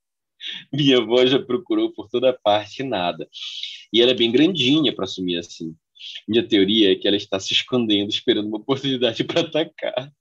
[0.71, 3.27] Minha avó já procurou por toda parte e nada.
[3.91, 5.75] E ela é bem grandinha para assumir assim.
[6.27, 10.11] Minha teoria é que ela está se escondendo, esperando uma oportunidade para atacar.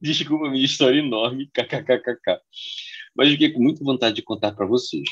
[0.00, 2.40] Desculpa minha história enorme, kkkk.
[3.16, 5.08] Mas fiquei com muita vontade de contar para vocês.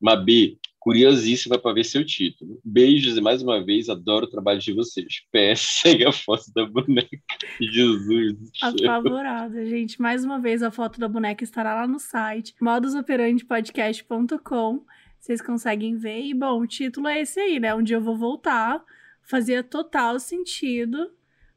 [0.00, 2.60] Mabi, Curiosíssima para ver seu título.
[2.62, 5.22] Beijos e mais uma vez adoro o trabalho de vocês.
[5.32, 7.16] PS, a foto da boneca.
[7.58, 8.36] Jesus.
[8.60, 9.98] Apavorada, gente.
[9.98, 14.84] Mais uma vez a foto da boneca estará lá no site modusoperandepodcast.com.
[15.18, 16.22] Vocês conseguem ver.
[16.22, 17.74] E bom, o título é esse aí, né?
[17.74, 18.84] Um dia eu vou voltar.
[19.22, 21.10] Fazia total sentido.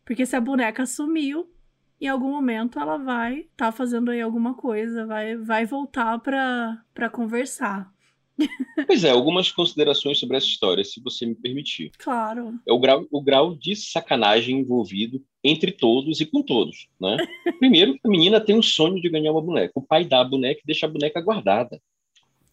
[0.05, 1.51] Porque se a boneca sumiu,
[1.99, 7.09] em algum momento ela vai estar tá fazendo aí alguma coisa, vai, vai voltar para
[7.11, 7.91] conversar.
[8.85, 11.91] Pois é, algumas considerações sobre essa história, se você me permitir.
[11.97, 12.59] Claro.
[12.67, 17.17] É o grau, o grau de sacanagem envolvido entre todos e com todos, né?
[17.59, 19.71] Primeiro, a menina tem um sonho de ganhar uma boneca.
[19.75, 21.81] O pai dá a boneca e deixa a boneca guardada.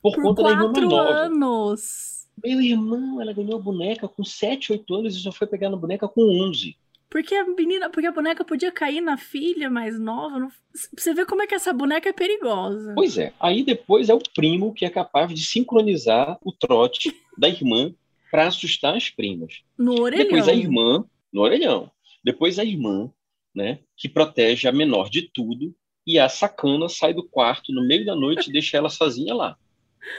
[0.01, 1.11] Por, Por conta da irmã mais nova.
[1.11, 2.15] anos.
[2.43, 5.77] Meu irmão, ela ganhou a boneca com 7, 8 anos e só foi pegar na
[5.77, 6.77] boneca com 11.
[7.09, 10.39] Porque a menina, porque a boneca podia cair na filha mais nova.
[10.39, 10.49] Não...
[10.97, 12.93] Você vê como é que essa boneca é perigosa.
[12.95, 13.33] Pois é.
[13.39, 17.95] Aí depois é o primo que é capaz de sincronizar o trote da irmã
[18.31, 19.63] para assustar as primas.
[19.79, 20.25] No orelhão.
[20.25, 21.91] Depois a irmã, no orelhão.
[22.25, 23.11] Depois a irmã,
[23.55, 25.75] né, que protege a menor de tudo,
[26.07, 29.57] e a sacana sai do quarto no meio da noite e deixa ela sozinha lá.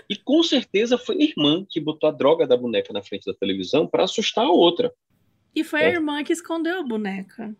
[0.10, 3.34] E com certeza foi a irmã que botou a droga da boneca na frente da
[3.34, 4.92] televisão para assustar a outra.
[5.56, 5.86] E foi É.
[5.88, 7.56] a irmã que escondeu a boneca.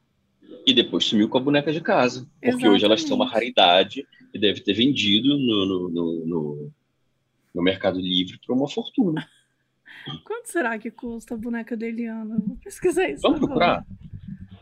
[0.68, 2.28] E depois sumiu com a boneca de casa.
[2.42, 3.54] Porque hoje elas são uma Exatamente.
[3.56, 6.72] raridade e deve ter vendido no, no, no, no-
[7.54, 9.26] no Mercado Livre por uma fortuna.
[10.26, 12.38] Quanto será que custa a boneca da Eliana?
[12.46, 13.22] Vou pesquisar isso.
[13.22, 13.48] Vamos agora.
[13.82, 13.86] procurar?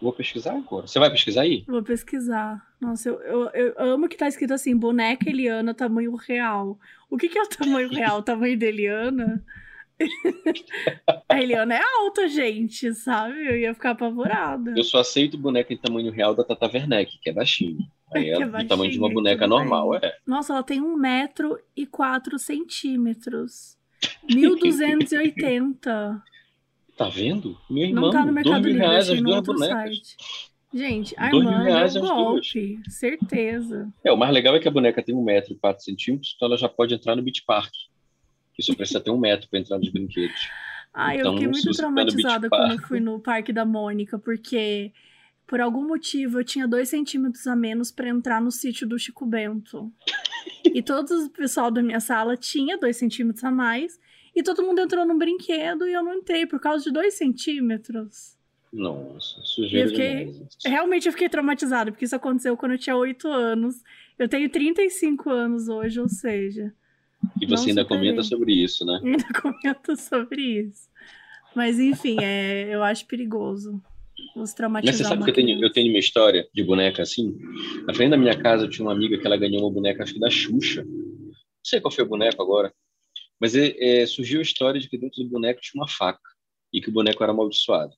[0.01, 0.85] Vou pesquisar agora.
[0.85, 1.63] Você vai pesquisar aí?
[1.67, 2.65] Vou pesquisar.
[2.79, 6.77] Nossa, eu, eu, eu amo que tá escrito assim: boneca Eliana, tamanho real.
[7.09, 8.19] O que, que é o tamanho real?
[8.19, 9.43] O tamanho da Eliana?
[11.29, 13.45] A Eliana é alta, gente, sabe?
[13.47, 14.73] Eu ia ficar apavorada.
[14.75, 17.85] Eu só aceito boneca em tamanho real da Tata Werneck, que é baixinha.
[18.13, 20.17] Aí Que ela é do tamanho de uma baixinha, boneca normal, é.
[20.25, 23.77] Nossa, ela tem um metro e quatro centímetros.
[24.29, 26.21] 1280.
[26.95, 27.57] Tá vendo?
[27.67, 29.67] Minha irmã, Não tá no Mercado Livre, reais achei as no duas bonecas.
[29.97, 30.15] site.
[30.71, 32.23] Gente, a irmã reais deu as duas.
[32.23, 33.91] golpe, certeza.
[34.03, 36.47] É, o mais legal é que a boneca tem um metro e quatro centímetros, então
[36.47, 37.71] ela já pode entrar no Beach Park.
[38.53, 40.47] Que só precisa ter um metro para entrar nos brinquedos.
[40.93, 44.91] Ai, Então, eu fiquei muito traumatizada quando eu fui no Parque da Mônica, porque
[45.47, 49.25] por algum motivo eu tinha dois centímetros a menos pra entrar no sítio do Chico
[49.25, 49.91] Bento.
[50.63, 53.99] E todo o pessoal da minha sala tinha dois centímetros a mais.
[54.35, 58.37] E todo mundo entrou num brinquedo e eu não entrei por causa de dois centímetros.
[58.71, 60.57] Nossa, sujeira Eu fiquei- demais.
[60.65, 63.75] Realmente eu fiquei traumatizada, porque isso aconteceu quando eu tinha oito anos.
[64.17, 66.73] Eu tenho 35 anos hoje, ou seja,
[67.41, 68.09] E você ainda superei.
[68.09, 68.99] comenta sobre isso, né?
[69.03, 70.89] ainda comento sobre isso.
[71.55, 73.81] Mas enfim, é, eu acho perigoso
[74.35, 77.35] os traumatizar Mas você sabe que eu tenho, eu tenho uma história de boneca assim?
[77.85, 80.13] Na frente da minha casa eu tinha uma amiga que ela ganhou uma boneca, acho
[80.13, 80.83] que da Xuxa.
[80.83, 82.73] Não sei qual foi o boneco agora.
[83.39, 86.21] Mas é, é, surgiu a história de que dentro do boneco tinha uma faca.
[86.71, 87.93] E que o boneco era amaldiçoado.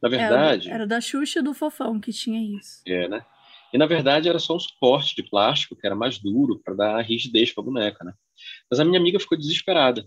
[0.00, 2.82] Na verdade, Era, era da Xuxa e do Fofão que tinha isso.
[2.86, 3.24] é, né?
[3.72, 7.00] E na verdade era só um suporte de plástico que era mais duro para dar
[7.02, 8.12] rigidez para a boneca, né?
[8.70, 10.06] Mas a minha amiga ficou desesperada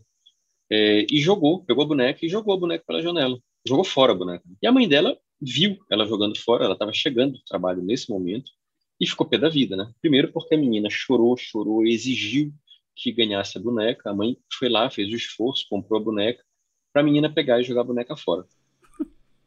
[0.69, 4.15] é, e jogou, pegou a boneca e jogou a boneca pela janela, jogou fora a
[4.15, 4.43] boneca.
[4.61, 8.51] E a mãe dela viu ela jogando fora, ela estava chegando do trabalho nesse momento
[8.99, 9.91] e ficou pé da vida, né?
[10.01, 12.53] Primeiro porque a menina chorou, chorou, exigiu
[12.95, 14.09] que ganhasse a boneca.
[14.09, 16.43] A mãe foi lá, fez o esforço, comprou a boneca
[16.91, 18.45] para a menina pegar e jogar a boneca fora.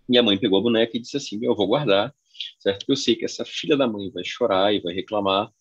[0.08, 2.14] Minha mãe pegou a boneca e disse assim: Eu vou guardar,
[2.58, 2.84] certo?
[2.88, 5.52] Eu sei que essa filha da mãe vai chorar e vai reclamar,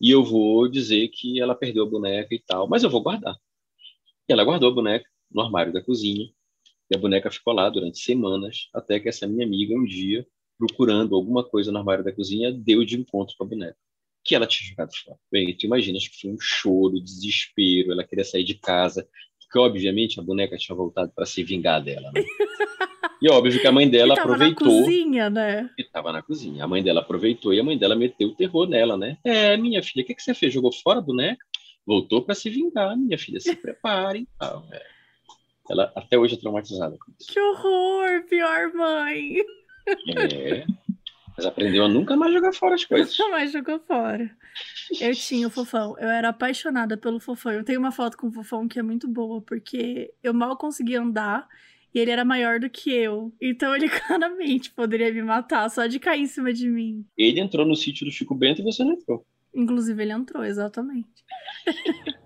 [0.00, 3.34] e eu vou dizer que ela perdeu a boneca e tal, mas eu vou guardar.
[4.28, 6.28] E ela guardou a boneca no armário da cozinha,
[6.90, 10.26] e a boneca ficou lá durante semanas, até que essa minha amiga, um dia,
[10.58, 13.76] procurando alguma coisa no armário da cozinha, deu de encontro com a boneca,
[14.24, 15.18] que ela tinha jogado fora.
[15.30, 19.08] Bem, tu imaginas que foi um choro, desespero, ela queria sair de casa,
[19.40, 22.22] porque obviamente a boneca tinha voltado para se vingar dela, né?
[23.24, 25.70] E óbvio que a mãe dela e tava aproveitou na cozinha, né?
[25.78, 26.62] e estava na cozinha.
[26.62, 29.16] A mãe dela aproveitou e a mãe dela meteu o terror nela, né?
[29.24, 30.52] É, minha filha, o que, que você fez?
[30.52, 31.42] Jogou fora a boneca?
[31.86, 34.66] Voltou para se vingar, minha filha, se prepare e tal.
[34.70, 34.82] É.
[35.70, 37.32] Ela até hoje é traumatizada com isso.
[37.32, 39.36] Que horror, pior mãe.
[39.86, 40.66] É.
[41.34, 43.18] Mas aprendeu a nunca mais jogar fora as coisas.
[43.18, 44.30] Nunca mais jogou fora.
[45.00, 45.96] Eu tinha o Fofão.
[45.98, 47.52] Eu era apaixonada pelo Fofão.
[47.52, 51.00] Eu tenho uma foto com o Fofão que é muito boa, porque eu mal conseguia
[51.00, 51.48] andar
[51.94, 53.32] e ele era maior do que eu.
[53.40, 57.06] Então ele claramente poderia me matar só de cair em cima de mim.
[57.16, 59.24] Ele entrou no sítio do Chico Bento e você não entrou.
[59.54, 61.24] Inclusive, ele entrou, exatamente.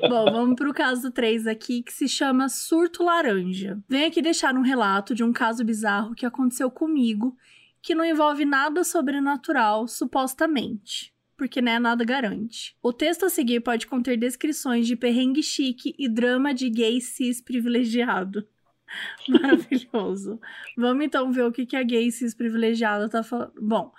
[0.00, 3.78] Bom, vamos pro caso 3 aqui, que se chama Surto Laranja.
[3.88, 7.34] Venho aqui deixar um relato de um caso bizarro que aconteceu comigo,
[7.80, 11.09] que não envolve nada sobrenatural, supostamente.
[11.40, 12.76] Porque né, nada garante.
[12.82, 17.40] O texto a seguir pode conter descrições de perrengue chique e drama de gay cis
[17.40, 18.46] privilegiado.
[19.26, 20.38] Maravilhoso.
[20.76, 23.54] Vamos então ver o que, que a gay cis privilegiada tá falando.
[23.58, 23.90] Bom,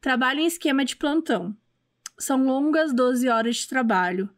[0.00, 1.56] trabalho em esquema de plantão.
[2.18, 4.28] São longas 12 horas de trabalho.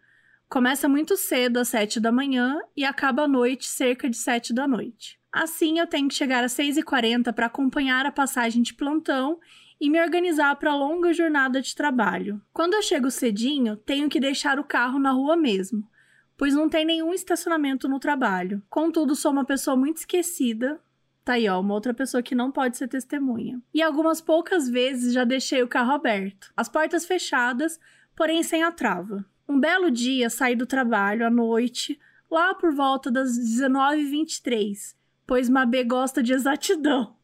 [0.46, 4.68] Começa muito cedo, às 7 da manhã, e acaba à noite, cerca de 7 da
[4.68, 5.18] noite.
[5.32, 9.40] Assim, eu tenho que chegar às 6h40 para acompanhar a passagem de plantão
[9.82, 12.40] e me organizar para a longa jornada de trabalho.
[12.52, 15.90] Quando eu chego cedinho, tenho que deixar o carro na rua mesmo,
[16.36, 18.62] pois não tem nenhum estacionamento no trabalho.
[18.70, 20.80] Contudo, sou uma pessoa muito esquecida.
[21.24, 23.60] Tá aí, ó, uma outra pessoa que não pode ser testemunha.
[23.74, 27.80] E algumas poucas vezes já deixei o carro aberto, as portas fechadas,
[28.14, 29.26] porém sem a trava.
[29.48, 31.98] Um belo dia saí do trabalho à noite,
[32.30, 34.94] lá por volta das 19h23,
[35.26, 37.16] pois Mabê gosta de exatidão.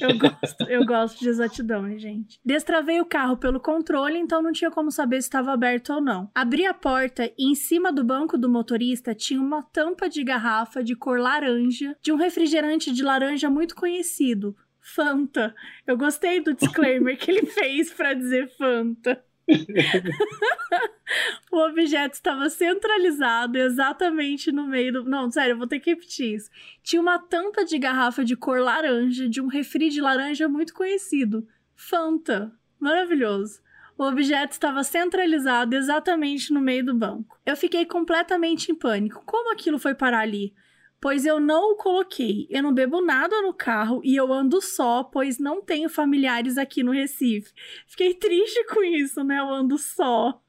[0.00, 2.40] Eu gosto, eu gosto de exatidão, gente?
[2.44, 6.30] Destravei o carro pelo controle, então não tinha como saber se estava aberto ou não.
[6.34, 10.82] Abri a porta e em cima do banco do motorista tinha uma tampa de garrafa
[10.82, 15.54] de cor laranja de um refrigerante de laranja muito conhecido, Fanta.
[15.86, 19.22] Eu gostei do disclaimer que ele fez para dizer Fanta.
[21.50, 25.04] o objeto estava centralizado exatamente no meio do.
[25.04, 26.50] Não, sério, eu vou ter que repetir isso.
[26.82, 31.46] Tinha uma tampa de garrafa de cor laranja de um refri de laranja muito conhecido.
[31.74, 32.52] Fanta.
[32.78, 33.60] Maravilhoso.
[33.96, 37.36] O objeto estava centralizado exatamente no meio do banco.
[37.44, 39.22] Eu fiquei completamente em pânico.
[39.26, 40.54] Como aquilo foi parar ali?
[41.00, 42.46] Pois eu não o coloquei.
[42.50, 46.82] Eu não bebo nada no carro e eu ando só, pois não tenho familiares aqui
[46.82, 47.52] no Recife.
[47.86, 49.38] Fiquei triste com isso, né?
[49.38, 50.40] Eu ando só.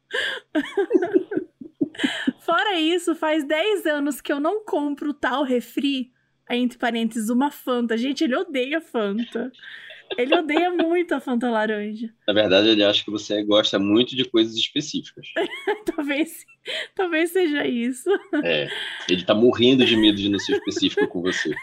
[2.40, 6.12] Fora isso, faz 10 anos que eu não compro tal refri,
[6.50, 7.98] entre parênteses, uma Fanta.
[7.98, 9.52] Gente, ele odeia Fanta.
[10.18, 12.10] Ele odeia muito a Fanta laranja.
[12.28, 15.28] Na verdade, ele acha que você gosta muito de coisas específicas.
[15.96, 16.46] talvez,
[16.96, 18.10] talvez seja isso.
[18.44, 18.68] É,
[19.10, 21.54] ele tá morrendo de medo de não ser específico com você.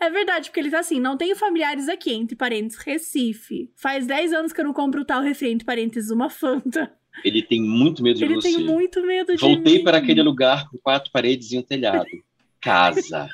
[0.00, 3.70] É verdade, porque ele tá assim, não tenho familiares aqui, entre parênteses, Recife.
[3.74, 6.92] Faz 10 anos que eu não compro tal refri, entre parênteses, uma Fanta.
[7.24, 8.48] Ele tem muito medo de ele você.
[8.48, 9.84] Ele tem muito medo de Voltei mim.
[9.84, 12.06] para aquele lugar com quatro paredes e um telhado
[12.64, 13.28] casa.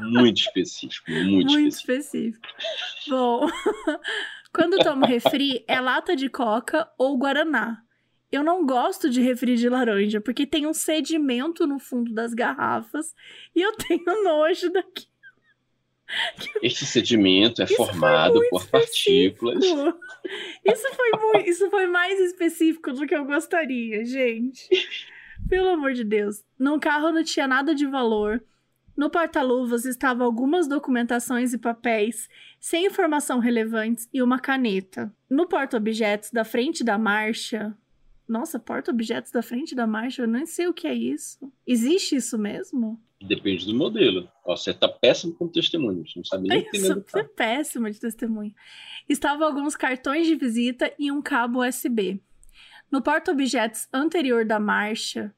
[0.00, 2.46] muito específico, muito, muito específico.
[2.46, 3.10] específico.
[3.10, 3.46] Bom,
[4.52, 7.82] quando tomo refri, é lata de coca ou guaraná.
[8.32, 13.14] Eu não gosto de refri de laranja, porque tem um sedimento no fundo das garrafas
[13.54, 15.06] e eu tenho nojo daqui.
[16.62, 19.46] Este sedimento é Isso formado por específico.
[19.46, 19.64] partículas.
[20.64, 24.68] Isso foi, muito, isso foi mais específico do que eu gostaria, gente.
[25.48, 26.42] Pelo amor de Deus.
[26.58, 28.42] No carro não tinha nada de valor.
[28.96, 32.28] No porta-luvas estavam algumas documentações e papéis
[32.60, 35.12] sem informação relevantes e uma caneta.
[35.28, 37.76] No porta-objetos da frente da marcha.
[38.26, 40.22] Nossa, porta-objetos da frente da marcha?
[40.22, 41.52] Eu nem sei o que é isso.
[41.66, 43.00] Existe isso mesmo?
[43.20, 44.28] Depende do modelo.
[44.44, 46.06] Ó, você tá péssimo como testemunho.
[46.06, 48.54] Você não sabe nem o que Você é péssimo de testemunho.
[49.08, 52.22] Estavam alguns cartões de visita e um cabo USB.
[52.90, 55.34] No porta-objetos anterior da marcha,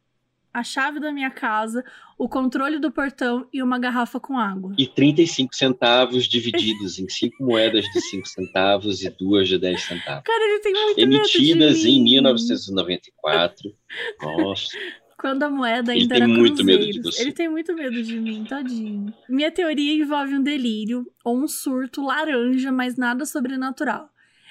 [0.57, 1.85] a chave da minha casa,
[2.19, 4.75] o controle do portão e uma garrafa com água.
[4.79, 10.23] E 35 centavos divididos em cinco moedas de 5 centavos e duas de 10 centavos.
[10.25, 12.11] Cara, ele tem muito Emitidas medo de em mim.
[12.13, 13.75] 1994.
[14.23, 14.79] Nossa.
[15.19, 17.23] Quando a moeda Ele ainda tem era muito medo de você.
[17.23, 19.13] Ele tem muito medo de mim, tadinho.
[19.29, 24.09] Minha teoria envolve um delírio ou um surto laranja, mas nada sobrenatural.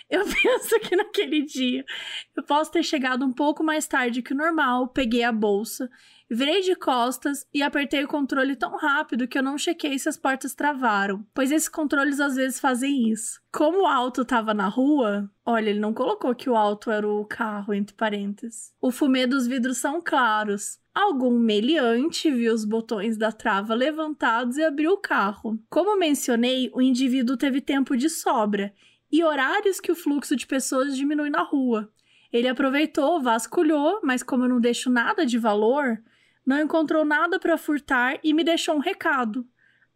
[0.10, 1.84] Eu penso que naquele dia
[2.36, 5.90] eu posso ter chegado um pouco mais tarde que o normal, peguei a bolsa,
[6.30, 10.18] virei de costas e apertei o controle tão rápido que eu não chequei se as
[10.18, 13.42] portas travaram, pois esses controles às vezes fazem isso.
[13.52, 17.26] Como o alto estava na rua, olha, ele não colocou que o alto era o
[17.26, 18.74] carro, entre parênteses.
[18.82, 20.80] O fumê dos vidros são claros.
[20.94, 25.60] Algum meliante viu os botões da trava levantados e abriu o carro.
[25.70, 28.74] Como mencionei, o indivíduo teve tempo de sobra
[29.12, 31.92] e horários que o fluxo de pessoas diminui na rua.
[32.32, 36.02] Ele aproveitou, vasculhou, mas como eu não deixo nada de valor,
[36.46, 39.48] não encontrou nada para furtar e me deixou um recado.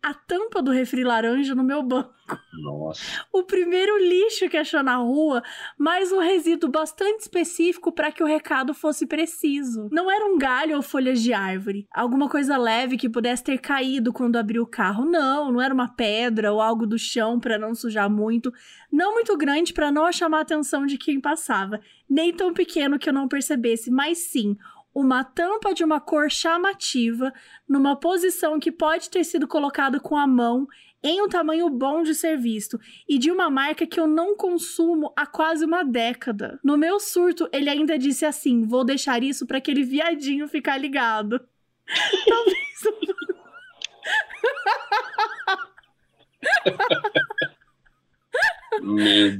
[0.01, 2.39] A tampa do refri laranja no meu banco.
[2.53, 3.01] Nossa.
[3.33, 5.43] O primeiro lixo que achou na rua,
[5.77, 9.89] mais um resíduo bastante específico para que o recado fosse preciso.
[9.91, 14.13] Não era um galho ou folhas de árvore, alguma coisa leve que pudesse ter caído
[14.13, 15.03] quando abriu o carro.
[15.03, 18.53] Não, não era uma pedra ou algo do chão para não sujar muito,
[18.89, 23.09] não muito grande para não chamar a atenção de quem passava, nem tão pequeno que
[23.09, 24.57] eu não percebesse, mas sim
[24.99, 27.33] uma tampa de uma cor chamativa,
[27.67, 30.67] numa posição que pode ter sido colocada com a mão
[31.01, 32.77] em um tamanho bom de ser visto
[33.07, 36.59] e de uma marca que eu não consumo há quase uma década.
[36.61, 41.39] No meu surto, ele ainda disse assim: vou deixar isso para aquele viadinho ficar ligado.
[42.27, 42.59] Talvez.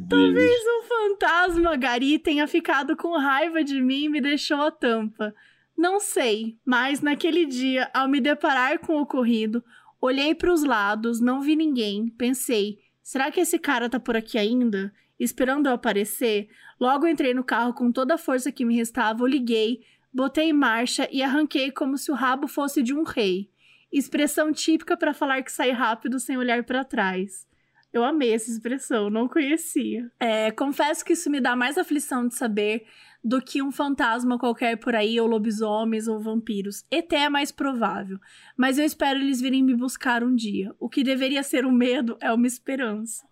[0.10, 5.34] Talvez um fantasma Gari tenha ficado com raiva de mim e me deixou a tampa.
[5.78, 9.64] Não sei, mas naquele dia, ao me deparar com o ocorrido,
[10.02, 12.10] olhei para os lados, não vi ninguém.
[12.10, 14.94] Pensei, será que esse cara tá por aqui ainda?
[15.20, 16.50] Esperando eu aparecer?
[16.80, 19.82] Logo entrei no carro com toda a força que me restava, liguei,
[20.14, 23.50] botei em marcha e arranquei como se o rabo fosse de um rei.
[23.92, 27.49] Expressão típica para falar que sai rápido sem olhar para trás.
[27.92, 30.12] Eu amei essa expressão, não conhecia.
[30.20, 32.86] É, confesso que isso me dá mais aflição de saber
[33.24, 36.86] do que um fantasma qualquer por aí, ou lobisomens ou vampiros.
[36.90, 38.18] ET é mais provável,
[38.56, 40.74] mas eu espero eles virem me buscar um dia.
[40.80, 43.28] O que deveria ser um medo é uma esperança.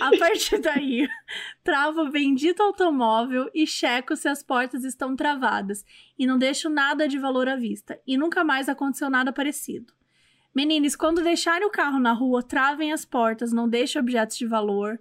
[0.00, 1.08] A partir daí,
[1.64, 5.84] travo o bendito automóvel e checo se as portas estão travadas
[6.18, 7.98] e não deixo nada de valor à vista.
[8.06, 9.94] E nunca mais aconteceu nada parecido.
[10.54, 15.00] Meninas, quando deixarem o carro na rua, travem as portas, não deixem objetos de valor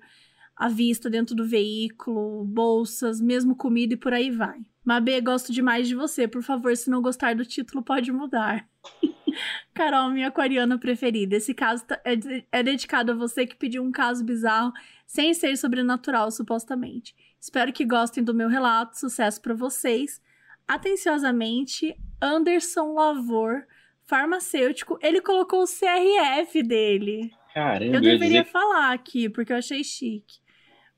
[0.55, 4.59] à vista dentro do veículo, bolsas, mesmo comida e por aí vai.
[4.83, 6.27] Mabê, gosto demais de você.
[6.27, 8.67] Por favor, se não gostar do título, pode mudar.
[9.73, 11.35] Carol, minha aquariana preferida.
[11.35, 12.13] Esse caso tá, é,
[12.51, 14.71] é dedicado a você que pediu um caso bizarro
[15.05, 17.15] sem ser sobrenatural, supostamente.
[17.39, 18.99] Espero que gostem do meu relato.
[18.99, 20.21] Sucesso para vocês.
[20.67, 23.65] Atenciosamente, Anderson Lavor
[24.05, 27.31] farmacêutico, ele colocou o CRF dele.
[27.53, 28.51] Caramba, eu deveria dizer...
[28.51, 30.39] falar aqui, porque eu achei chique.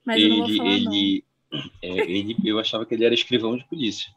[0.06, 1.26] Mas ele, eu não vou falar, ele,
[1.82, 4.12] é, ele, eu achava que ele era escrivão de polícia.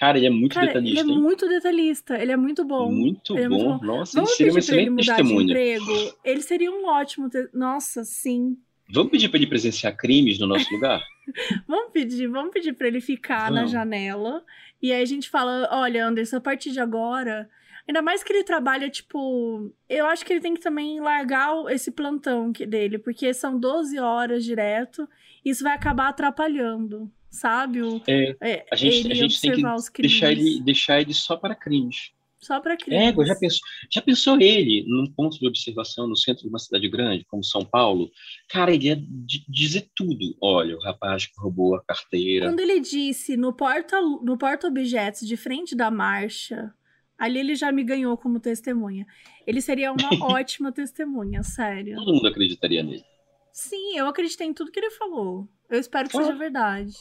[0.00, 1.00] Cara, ele é muito Cara, detalhista.
[1.00, 1.20] Ele é hein?
[1.20, 2.90] muito detalhista, ele é muito bom.
[2.90, 3.38] Muito, bom.
[3.38, 3.84] É muito bom.
[3.84, 6.16] Nossa, Vamos ele seria ele excelente emprego.
[6.24, 7.28] Ele seria um ótimo.
[7.28, 7.50] Te...
[7.52, 8.56] Nossa, sim.
[8.88, 11.02] Vamos pedir para ele presenciar crimes no nosso lugar?
[11.68, 13.60] vamos pedir, vamos pedir para ele ficar Vamos.
[13.60, 14.42] na janela.
[14.82, 17.48] E aí a gente fala: olha, Anderson, a partir de agora.
[17.90, 19.74] Ainda mais que ele trabalha, tipo.
[19.88, 24.44] Eu acho que ele tem que também largar esse plantão dele, porque são 12 horas
[24.44, 25.08] direto.
[25.44, 27.82] Isso vai acabar atrapalhando, sabe?
[27.82, 30.12] O, É, é, a gente, ele a gente tem que observar os crimes.
[30.12, 32.12] deixar ele, deixar ele só para crimes.
[32.38, 33.18] Só pra crimes.
[33.18, 33.60] É, já pensou,
[33.90, 37.64] já pensou ele num ponto de observação no centro de uma cidade grande, como São
[37.64, 38.08] Paulo?
[38.48, 40.36] Cara, ele ia di- dizer tudo.
[40.40, 42.46] Olha, o rapaz que roubou a carteira.
[42.46, 46.72] Quando ele disse no porta, no porta objetos de frente da marcha,
[47.20, 49.06] ali ele já me ganhou como testemunha.
[49.46, 49.98] Ele seria uma
[50.40, 51.96] ótima testemunha, sério.
[51.96, 53.04] Todo mundo acreditaria nele.
[53.52, 55.46] Sim, eu acreditei em tudo que ele falou.
[55.68, 56.22] Eu espero que Ah.
[56.22, 56.92] seja verdade.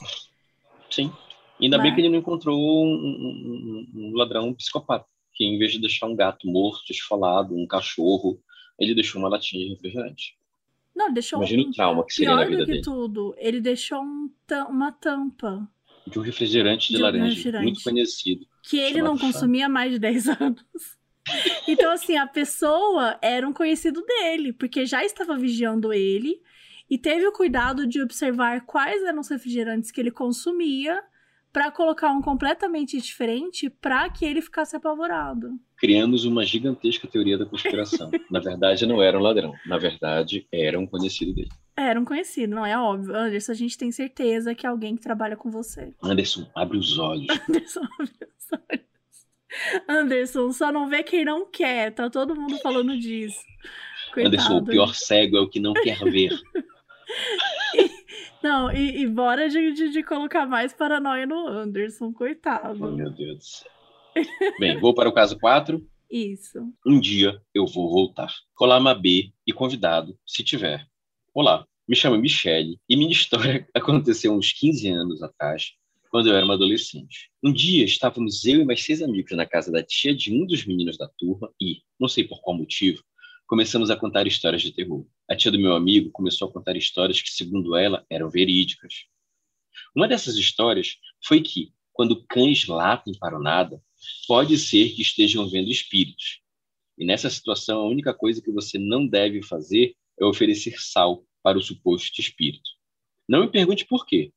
[0.92, 1.12] Sim.
[1.62, 5.58] Ainda bem Mas- que ele não encontrou um, um- um- um ladrão psicopata, que em
[5.58, 8.42] vez de deixar um gato morto, esfolado, um cachorro,
[8.80, 10.38] ele deixou uma latinha de refrigerante.
[10.96, 11.70] Não, ele deixou Imagina um...
[11.70, 12.84] o trauma que seria na Pior vida do que dele.
[12.84, 14.30] tudo, ele deixou um
[14.70, 15.70] uma tampa
[16.08, 17.64] De um refrigerante de, De um laranja, refrigerante.
[17.64, 18.48] muito conhecido.
[18.62, 20.98] Que ele não consumia há mais de 10 anos.
[21.68, 26.42] Então, assim, a pessoa era um conhecido dele, porque já estava vigiando ele
[26.90, 31.04] e teve o cuidado de observar quais eram os refrigerantes que ele consumia
[31.52, 35.60] para colocar um completamente diferente para que ele ficasse apavorado.
[35.78, 38.12] Criamos uma gigantesca teoria da conspiração.
[38.30, 39.54] na verdade, não era um ladrão.
[39.66, 41.50] Na verdade, era um conhecido dele.
[41.76, 43.16] Era um conhecido, não é óbvio.
[43.16, 45.94] Anderson, a gente tem certeza que é alguém que trabalha com você.
[46.04, 47.28] Anderson, abre os olhos.
[47.50, 48.80] Anderson, Anderson.
[49.88, 51.92] Anderson, só não vê quem não quer.
[51.94, 53.40] Tá todo mundo falando disso.
[54.14, 54.36] Coitado.
[54.36, 56.38] Anderson, o pior cego é o que não quer ver.
[58.44, 62.92] Não, e, e bora de, de, de colocar mais paranoia no Anderson, Oh, coitado.
[62.92, 63.72] meu Deus do céu.
[64.60, 65.86] Bem, vou para o caso 4.
[66.10, 66.60] Isso.
[66.86, 68.34] Um dia eu vou voltar.
[68.60, 70.86] Olá, Mabê e convidado, se tiver.
[71.34, 75.74] Olá, me chamo Michele e minha história aconteceu uns 15 anos atrás,
[76.10, 77.30] quando eu era uma adolescente.
[77.44, 80.66] Um dia estávamos eu e mais seis amigos na casa da tia de um dos
[80.66, 83.04] meninos da turma e, não sei por qual motivo,
[83.50, 85.04] começamos a contar histórias de terror.
[85.28, 89.06] A tia do meu amigo começou a contar histórias que, segundo ela, eram verídicas.
[89.96, 93.82] Uma dessas histórias foi que, quando cães latem para o nada,
[94.28, 96.42] pode ser que estejam vendo espíritos.
[96.96, 101.58] E nessa situação, a única coisa que você não deve fazer é oferecer sal para
[101.58, 102.70] o suposto espírito.
[103.28, 104.32] Não me pergunte por quê.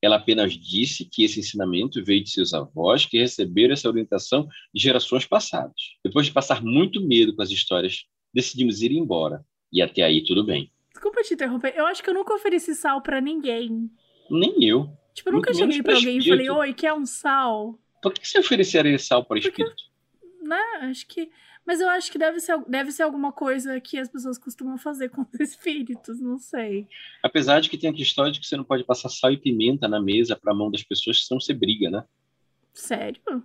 [0.00, 4.82] Ela apenas disse que esse ensinamento veio de seus avós que receberam essa orientação de
[4.82, 5.74] gerações passadas.
[6.02, 8.06] Depois de passar muito medo com as histórias,
[8.36, 9.44] decidimos ir embora.
[9.72, 10.70] E até aí tudo bem.
[10.90, 11.74] Desculpa te interromper.
[11.74, 13.90] Eu acho que eu nunca ofereci sal pra ninguém.
[14.30, 14.88] Nem eu.
[15.14, 16.54] Tipo, eu nunca Muito cheguei pra alguém e falei, espírito.
[16.54, 17.78] oi, quer um sal?
[18.02, 19.84] Por que você ofereceria sal para espírito?
[20.42, 20.60] Né?
[20.82, 21.30] Acho que.
[21.66, 25.08] Mas eu acho que deve ser, deve ser alguma coisa que as pessoas costumam fazer
[25.10, 26.86] com os espíritos, não sei.
[27.22, 29.88] Apesar de que tem aqui história de que você não pode passar sal e pimenta
[29.88, 32.04] na mesa para a mão das pessoas, senão você briga, né?
[32.72, 33.42] Sério?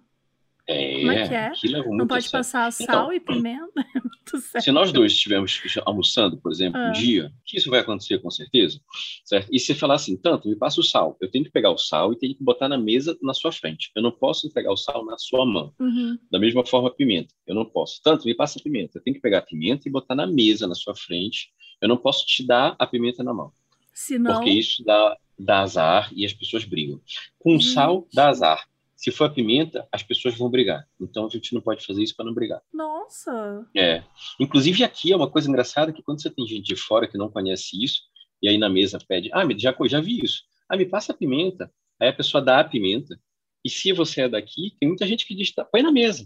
[0.67, 1.51] É, Como é que é?
[1.89, 3.71] Não pode passar sal Então, e pimenta?
[4.31, 4.63] Muito sério.
[4.63, 6.89] Se nós dois estivermos almoçando, por exemplo, Ah.
[6.89, 8.79] um dia, que isso vai acontecer com certeza,
[9.25, 9.49] certo?
[9.51, 11.17] E você falar assim, tanto, me passa o sal.
[11.19, 13.91] Eu tenho que pegar o sal e tenho que botar na mesa na sua frente.
[13.95, 15.73] Eu não posso pegar o sal na sua mão.
[15.79, 16.17] Uhum.
[16.31, 17.33] Da mesma forma, a pimenta.
[17.45, 17.99] Eu não posso.
[18.03, 18.97] Tanto, me passa a pimenta.
[18.99, 21.51] Eu tenho que pegar a pimenta e botar na mesa na sua frente.
[21.81, 23.51] Eu não posso te dar a pimenta na mão.
[23.93, 27.01] Se não, Porque isso dá, dá azar e as pessoas brigam.
[27.39, 27.73] Com Gente.
[27.73, 28.65] sal, dá azar.
[29.01, 30.87] Se for a pimenta, as pessoas vão brigar.
[30.99, 32.61] Então a gente não pode fazer isso para não brigar.
[32.71, 33.67] nossa.
[33.75, 34.03] É.
[34.39, 37.31] Inclusive aqui é uma coisa engraçada que quando você tem gente de fora que não
[37.31, 38.03] conhece isso,
[38.43, 40.43] e aí na mesa pede, ah, já, já vi isso.
[40.69, 41.73] Ah, me passa a pimenta.
[41.99, 43.19] Aí a pessoa dá a pimenta.
[43.65, 46.23] E se você é daqui, tem muita gente que diz, tá, põe na mesa.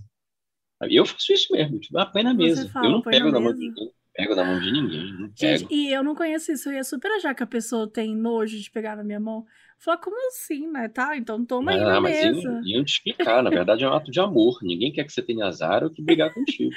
[0.81, 2.67] Eu faço isso mesmo, tipo, ah, põe na mesa.
[2.67, 3.89] fala, eu não pego na na mão de ninguém.
[4.15, 5.67] Pego na mão de ninguém, não Gente, pego.
[5.73, 6.69] e eu não conheço isso.
[6.69, 9.45] Eu ia super achar que a pessoa tem nojo de pegar na minha mão.
[9.77, 10.87] Falar, como assim, né?
[10.87, 12.61] Tá, então toma aí na Ah, mas mesa.
[12.65, 13.43] iam te explicar.
[13.43, 14.59] Na verdade, é um ato de amor.
[14.63, 16.71] Ninguém quer que você tenha azar ou que brigar contigo.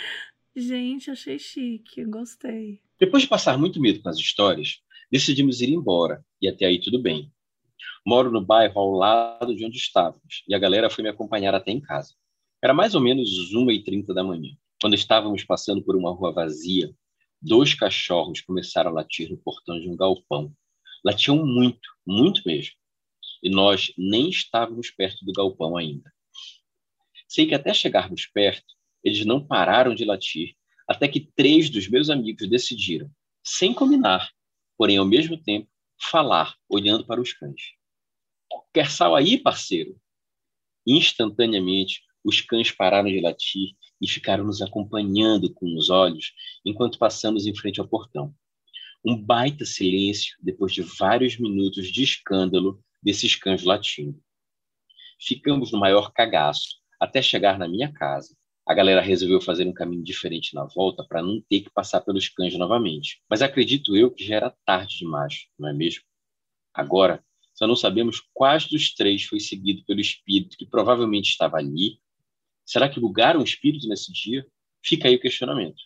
[0.56, 2.04] Gente, achei chique.
[2.04, 2.80] Gostei.
[2.98, 4.80] Depois de passar muito medo com as histórias,
[5.10, 6.24] decidimos ir embora.
[6.42, 7.30] E até aí tudo bem.
[8.04, 10.42] Moro no bairro ao lado de onde estávamos.
[10.48, 12.14] E a galera foi me acompanhar até em casa.
[12.60, 14.50] Era mais ou menos 1h30 da manhã.
[14.80, 16.90] Quando estávamos passando por uma rua vazia,
[17.40, 20.52] dois cachorros começaram a latir no portão de um galpão.
[21.04, 22.74] Latiam muito, muito mesmo.
[23.42, 26.12] E nós nem estávamos perto do galpão ainda.
[27.28, 28.74] Sei que até chegarmos perto,
[29.04, 30.56] eles não pararam de latir,
[30.88, 33.10] até que três dos meus amigos decidiram,
[33.44, 34.30] sem combinar,
[34.76, 35.68] porém ao mesmo tempo,
[36.00, 37.74] falar, olhando para os cães.
[38.72, 40.00] Quer sal aí, parceiro?
[40.86, 46.32] Instantaneamente, os cães pararam de latir e ficaram nos acompanhando com os olhos
[46.64, 48.34] enquanto passamos em frente ao portão.
[49.04, 54.20] Um baita silêncio depois de vários minutos de escândalo desses cães latindo.
[55.20, 58.36] Ficamos no maior cagaço até chegar na minha casa.
[58.66, 62.28] A galera resolveu fazer um caminho diferente na volta para não ter que passar pelos
[62.28, 63.22] cães novamente.
[63.28, 66.02] Mas acredito eu que já era tarde demais, não é mesmo?
[66.74, 71.98] Agora, só não sabemos quais dos três foi seguido pelo espírito que provavelmente estava ali.
[72.68, 74.46] Será que bugaram o espírito nesse dia?
[74.84, 75.78] Fica aí o questionamento.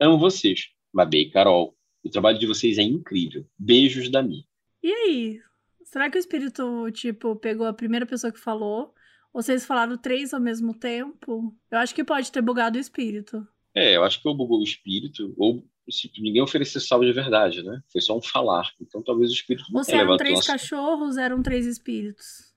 [0.00, 1.76] Amo vocês, Mabê e Carol.
[2.02, 3.46] O trabalho de vocês é incrível.
[3.58, 4.46] Beijos da Mi.
[4.82, 5.38] E aí?
[5.84, 8.94] Será que o espírito, tipo, pegou a primeira pessoa que falou?
[9.34, 11.54] Ou vocês falaram três ao mesmo tempo?
[11.70, 13.46] Eu acho que pode ter bugado o espírito.
[13.74, 17.62] É, eu acho que ou bugou o espírito, ou se ninguém ofereceu salve de verdade,
[17.62, 17.82] né?
[17.92, 18.72] Foi só um falar.
[18.80, 20.48] Então talvez o espírito não Ou se eram três nosso...
[20.48, 22.54] cachorros, eram três espíritos.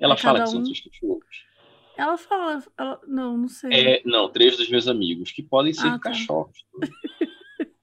[0.00, 1.49] Ela é fala cada que são um- três cachorros.
[2.00, 2.62] Ela fala.
[2.78, 3.70] ela- Não, não sei.
[3.72, 5.98] É, não, três dos meus amigos, que podem ser Ah, tá.
[6.10, 6.56] cachorros.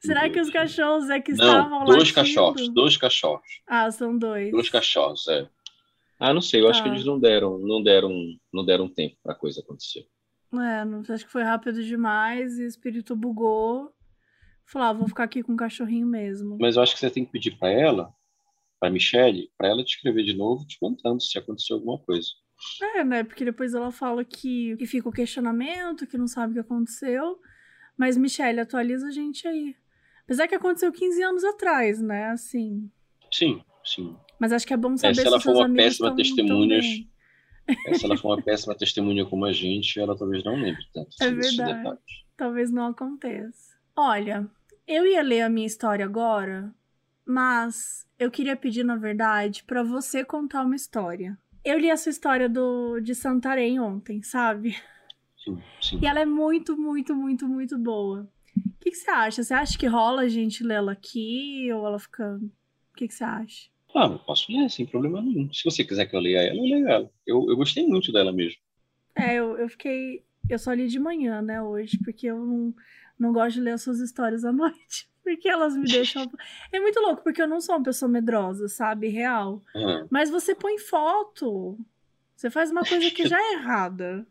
[0.00, 2.14] Será que os cachorros é que Não, estavam dois latindo?
[2.14, 3.46] cachorros, dois cachorros.
[3.66, 4.50] Ah, são dois.
[4.50, 5.48] Dois cachorros, é.
[6.18, 6.84] Ah, não sei, eu acho Tá.
[6.84, 8.10] que eles não deram, não deram,
[8.52, 10.06] não deram tempo para a coisa acontecer.
[10.52, 13.92] É, não, acho que foi rápido demais e o espírito bugou.
[14.66, 16.56] Falou, ah, vou ficar aqui com o cachorrinho mesmo.
[16.60, 18.12] Mas eu acho que você tem que pedir para ela,
[18.78, 22.28] para Michelle, para ela te escrever de novo, te contando se aconteceu alguma coisa.
[22.96, 23.24] É, né?
[23.24, 27.38] Porque depois ela fala que, que fica o questionamento, que não sabe o que aconteceu.
[27.96, 29.76] Mas, Michelle, atualiza a gente aí.
[30.24, 32.30] Apesar que aconteceu 15 anos atrás, né?
[32.30, 32.90] Assim.
[33.30, 34.16] Sim, sim.
[34.38, 36.80] Mas acho que é bom saber se ela se for uma péssima testemunha.
[37.86, 41.10] É, se ela for uma péssima testemunha como a gente, ela talvez não lembre tanto
[41.20, 41.98] É verdade.
[42.36, 43.74] Talvez não aconteça.
[43.96, 44.48] Olha,
[44.86, 46.74] eu ia ler a minha história agora,
[47.26, 51.38] mas eu queria pedir, na verdade, pra você contar uma história.
[51.64, 54.76] Eu li a sua história do, de Santarém ontem, sabe?
[55.42, 55.98] Sim, sim.
[56.02, 58.28] E ela é muito, muito, muito, muito boa.
[58.56, 59.42] O que, que você acha?
[59.42, 62.36] Você acha que rola a gente ler ela aqui ou ela fica.
[62.36, 63.70] O que, que você acha?
[63.96, 65.50] Ah, eu posso ler sem problema nenhum.
[65.52, 67.10] Se você quiser que eu leia ela, eu leio ela.
[67.26, 68.60] Eu, eu gostei muito dela mesmo.
[69.16, 70.22] É, eu, eu fiquei.
[70.50, 72.74] Eu só li de manhã, né, hoje, porque eu não,
[73.18, 75.08] não gosto de ler as suas histórias à noite.
[75.24, 76.30] Porque elas me deixam.
[76.70, 79.08] É muito louco, porque eu não sou uma pessoa medrosa, sabe?
[79.08, 79.62] Real.
[79.74, 80.06] Aham.
[80.10, 81.78] Mas você põe foto.
[82.36, 84.26] Você faz uma coisa que já é errada.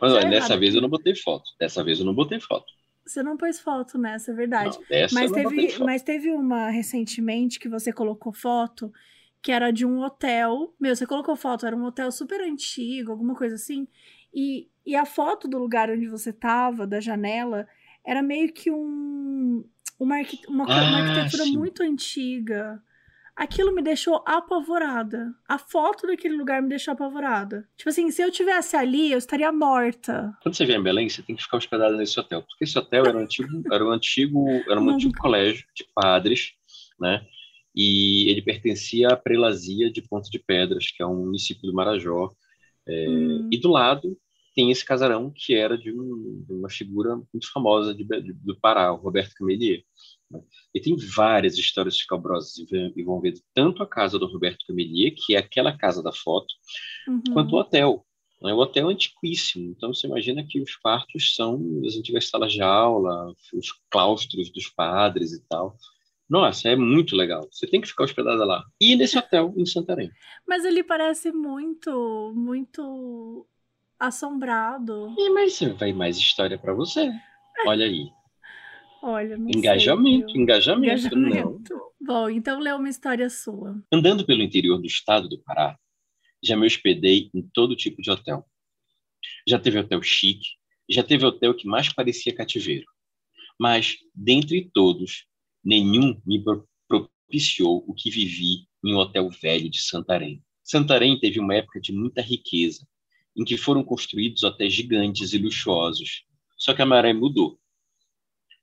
[0.00, 0.60] Mas Já olha, é dessa errado.
[0.60, 1.44] vez eu não botei foto.
[1.58, 2.66] Dessa vez eu não botei foto.
[3.04, 4.78] Você não pôs foto nessa, é verdade.
[4.78, 5.84] Não, dessa Mas eu não botei teve, foto.
[5.86, 8.92] mas teve uma recentemente que você colocou foto
[9.42, 10.74] que era de um hotel.
[10.80, 13.86] Meu, você colocou foto, era um hotel super antigo, alguma coisa assim.
[14.34, 17.68] E, e a foto do lugar onde você tava, da janela,
[18.06, 19.64] era meio que um,
[19.98, 20.16] uma,
[20.48, 21.56] uma, co- uma Ah, arquitetura sim.
[21.56, 22.82] muito antiga.
[23.36, 25.34] aquilo me deixou apavorada.
[25.48, 27.68] A foto daquele lugar me deixou apavorada.
[27.76, 30.36] Tipo assim, se eu tivesse ali, eu estaria morta.
[30.42, 33.04] Quando você vier em Belém, você tem que ficar hospedado nesse hotel, porque esse hotel
[33.06, 36.52] era um antigo, era um antigo, era um antigo colégio de padres,
[37.00, 37.26] né?
[37.74, 42.30] E ele pertencia à prelazia de Ponte de Pedras, que é um município do Marajó.
[42.88, 43.48] É, hum.
[43.52, 44.16] E do lado
[44.56, 48.58] tem esse casarão que era de, um, de uma figura muito famosa de, de, do
[48.58, 49.84] Pará, o Roberto Camelier.
[50.30, 50.40] Né?
[50.74, 52.54] E tem várias histórias escabrosas
[52.96, 56.46] envolvendo tanto a casa do Roberto Camelier, que é aquela casa da foto,
[57.06, 57.22] uhum.
[57.34, 58.06] quanto o hotel.
[58.40, 58.54] Né?
[58.54, 62.62] O hotel é antiquíssimo, então você imagina que os quartos são as antigas salas de
[62.62, 65.76] aula, os claustros dos padres e tal.
[66.30, 67.46] Nossa, é muito legal.
[67.52, 68.64] Você tem que ficar hospedada lá.
[68.80, 70.10] E nesse hotel em Santarém.
[70.48, 73.46] Mas ele parece muito, muito
[73.98, 75.14] assombrado.
[75.18, 77.10] E, mas vai mais história para você.
[77.66, 78.08] Olha aí.
[79.02, 81.74] Olha, não engajamento, sei, engajamento, engajamento.
[81.74, 81.86] Não.
[82.00, 83.80] Bom, então lê uma história sua.
[83.92, 85.78] Andando pelo interior do estado do Pará,
[86.42, 88.44] já me hospedei em todo tipo de hotel.
[89.46, 90.46] Já teve hotel chique,
[90.88, 92.86] já teve hotel que mais parecia cativeiro.
[93.58, 95.26] Mas, dentre todos,
[95.64, 96.42] nenhum me
[96.88, 100.42] propiciou o que vivi em um hotel velho de Santarém.
[100.62, 102.86] Santarém teve uma época de muita riqueza,
[103.36, 106.24] em que foram construídos hotéis gigantes e luxuosos.
[106.56, 107.60] Só que a maré mudou.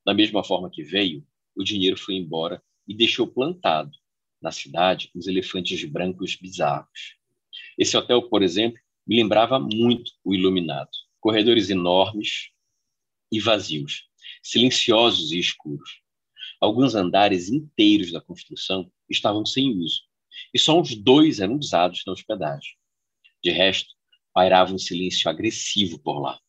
[0.06, 3.92] Da mesma forma que veio, o dinheiro foi embora e deixou plantado
[4.42, 7.16] na cidade os elefantes brancos bizarros.
[7.78, 10.90] Esse hotel, por exemplo, me lembrava muito o Iluminado.
[11.20, 12.50] Corredores enormes
[13.32, 14.10] e vazios,
[14.42, 16.02] silenciosos e escuros.
[16.60, 20.02] Alguns andares inteiros da construção estavam sem uso,
[20.54, 22.74] e só uns dois eram usados na hospedagem.
[23.44, 23.93] De resto,
[24.34, 26.40] pairava um silêncio agressivo por lá.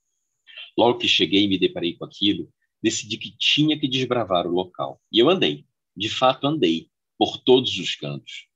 [0.76, 5.00] Logo que cheguei e me deparei com aquilo, decidi que tinha que desbravar o local.
[5.10, 5.64] E eu andei,
[5.96, 8.46] de fato andei, por todos os cantos.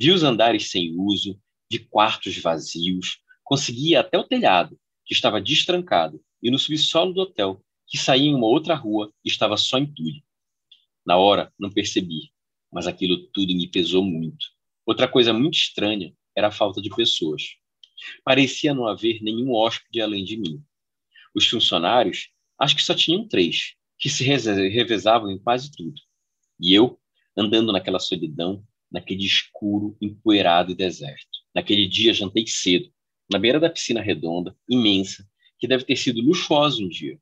[0.00, 1.40] Vi os andares sem uso,
[1.70, 7.62] vi quartos vazios, consegui até o telhado, que estava destrancado, e no subsolo do hotel,
[7.86, 10.22] que saía em uma outra rua e estava só entulho.
[11.06, 12.32] Na hora, não percebi,
[12.72, 14.46] mas aquilo tudo me pesou muito.
[14.86, 17.42] Outra coisa muito estranha era a falta de pessoas.
[18.24, 20.62] Parecia não haver nenhum hóspede além de mim.
[21.34, 26.00] Os funcionários, acho que só tinham três, que se revezavam em quase tudo.
[26.60, 26.98] E eu,
[27.36, 31.26] andando naquela solidão, naquele escuro, empoeirado e deserto.
[31.54, 32.92] Naquele dia, jantei cedo,
[33.30, 35.28] na beira da piscina redonda, imensa,
[35.58, 37.18] que deve ter sido luxuosa um dia.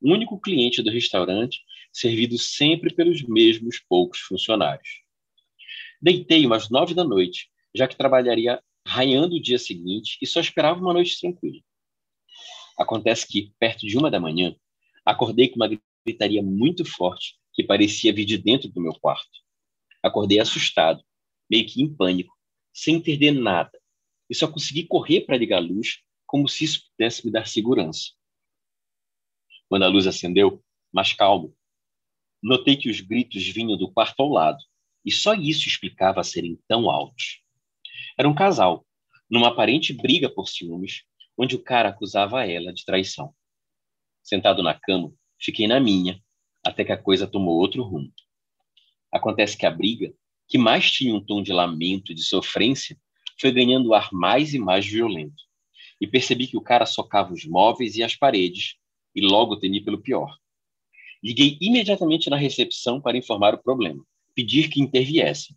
[0.00, 1.62] O único cliente do restaurante,
[1.92, 5.02] servido sempre pelos mesmos poucos funcionários.
[6.00, 10.80] Deitei umas nove da noite, já que trabalharia raiando o dia seguinte e só esperava
[10.80, 11.60] uma noite tranquila.
[12.78, 14.56] Acontece que, perto de uma da manhã,
[15.04, 15.68] acordei com uma
[16.06, 19.28] gritaria muito forte que parecia vir de dentro do meu quarto.
[20.02, 21.04] Acordei assustado,
[21.50, 22.34] meio que em pânico,
[22.72, 23.70] sem entender nada,
[24.30, 28.12] e só consegui correr para ligar a luz, como se isso pudesse me dar segurança.
[29.68, 31.54] Quando a luz acendeu, mais calmo,
[32.42, 34.62] notei que os gritos vinham do quarto ao lado,
[35.04, 37.42] e só isso explicava serem tão altos.
[38.18, 38.84] Era um casal,
[39.30, 41.04] numa aparente briga por ciúmes,
[41.38, 43.32] onde o cara acusava ela de traição.
[44.24, 46.20] Sentado na cama, fiquei na minha,
[46.66, 48.12] até que a coisa tomou outro rumo.
[49.12, 50.12] Acontece que a briga,
[50.48, 52.98] que mais tinha um tom de lamento e de sofrência,
[53.40, 55.44] foi ganhando ar mais e mais violento.
[56.00, 58.74] E percebi que o cara socava os móveis e as paredes,
[59.14, 60.36] e logo temi pelo pior.
[61.22, 64.04] Liguei imediatamente na recepção para informar o problema,
[64.34, 65.56] pedir que interviessem.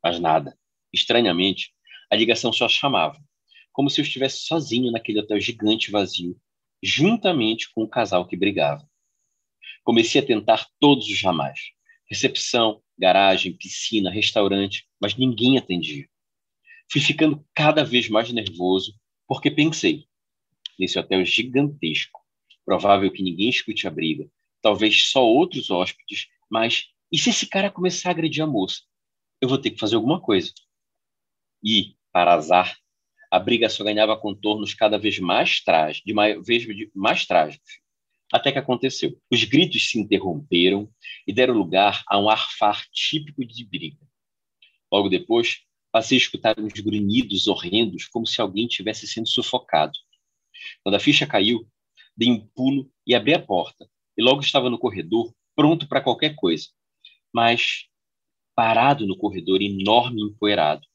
[0.00, 0.56] Mas nada.
[0.92, 1.75] Estranhamente,
[2.10, 3.18] a ligação só chamava,
[3.72, 6.36] como se eu estivesse sozinho naquele hotel gigante vazio,
[6.82, 8.88] juntamente com o casal que brigava.
[9.84, 11.60] Comecei a tentar todos os jamais.
[12.08, 16.08] Recepção, garagem, piscina, restaurante, mas ninguém atendia.
[16.90, 18.94] Fui ficando cada vez mais nervoso,
[19.26, 20.06] porque pensei,
[20.78, 22.20] nesse hotel gigantesco,
[22.64, 24.28] provável que ninguém escute a briga,
[24.62, 28.82] talvez só outros hóspedes, mas e se esse cara começar a agredir a moça?
[29.40, 30.52] Eu vou ter que fazer alguma coisa.
[31.62, 32.74] E, para azar,
[33.30, 36.38] a briga só ganhava contornos cada vez mais, trágicos, de mais,
[36.94, 37.78] mais trágicos.
[38.32, 39.20] Até que aconteceu.
[39.30, 40.90] Os gritos se interromperam
[41.26, 44.00] e deram lugar a um arfar típico de briga.
[44.90, 45.58] Logo depois,
[45.92, 49.98] passei a escutar uns grunhidos horrendos, como se alguém tivesse sendo sufocado.
[50.82, 51.68] Quando a ficha caiu,
[52.16, 53.86] dei um pulo e abri a porta,
[54.16, 56.68] e logo estava no corredor, pronto para qualquer coisa.
[57.30, 57.88] Mas,
[58.54, 60.86] parado no corredor, enorme e empoeirado,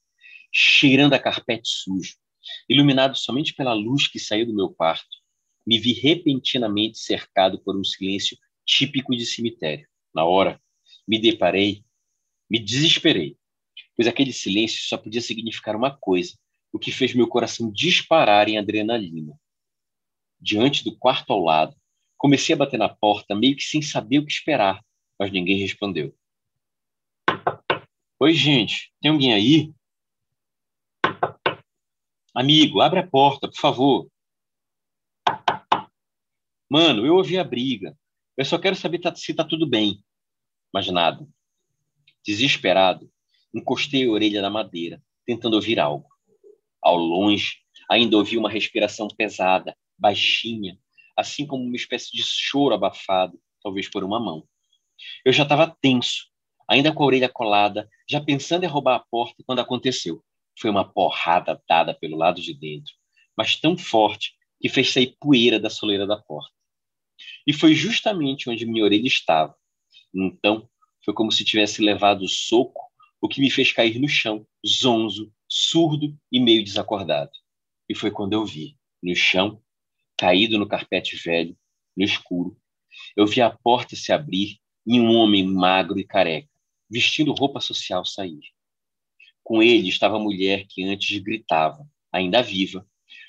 [0.51, 2.15] cheirando a carpete sujo,
[2.67, 5.21] iluminado somente pela luz que saiu do meu quarto,
[5.65, 9.87] me vi repentinamente cercado por um silêncio típico de cemitério.
[10.13, 10.61] Na hora,
[11.07, 11.83] me deparei,
[12.49, 13.37] me desesperei.
[13.95, 16.37] pois aquele silêncio só podia significar uma coisa,
[16.73, 19.33] o que fez meu coração disparar em adrenalina.
[20.39, 21.75] Diante do quarto ao lado,
[22.17, 24.83] comecei a bater na porta, meio que sem saber o que esperar,
[25.19, 26.15] mas ninguém respondeu.
[28.19, 29.73] Oi, gente, tem alguém aí?
[32.33, 34.07] Amigo, abre a porta, por favor.
[36.69, 37.93] Mano, eu ouvi a briga.
[38.37, 40.01] Eu só quero saber se tá tudo bem.
[40.73, 41.27] Mas nada.
[42.25, 43.11] Desesperado,
[43.53, 46.07] encostei a orelha na madeira, tentando ouvir algo.
[46.81, 47.57] Ao longe,
[47.89, 50.79] ainda ouvi uma respiração pesada, baixinha,
[51.17, 54.47] assim como uma espécie de choro abafado, talvez por uma mão.
[55.25, 56.27] Eu já estava tenso,
[56.65, 60.23] ainda com a orelha colada, já pensando em roubar a porta quando aconteceu.
[60.59, 62.93] Foi uma porrada dada pelo lado de dentro,
[63.35, 66.53] mas tão forte que fez sair poeira da soleira da porta.
[67.45, 69.55] E foi justamente onde minha orelha estava.
[70.13, 70.69] Então,
[71.03, 72.81] foi como se tivesse levado o soco,
[73.19, 77.31] o que me fez cair no chão, zonzo, surdo e meio desacordado.
[77.89, 79.61] E foi quando eu vi, no chão,
[80.17, 81.57] caído no carpete velho,
[81.95, 82.57] no escuro,
[83.15, 86.49] eu vi a porta se abrir e um homem magro e careca,
[86.89, 88.41] vestindo roupa social, sair.
[89.43, 92.85] Com ele estava a mulher que antes gritava, ainda viva,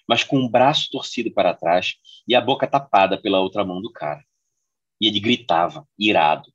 [0.08, 1.94] mas com o braço torcido para trás
[2.26, 4.24] e a boca tapada pela outra mão do cara.
[5.00, 6.52] E ele gritava, irado: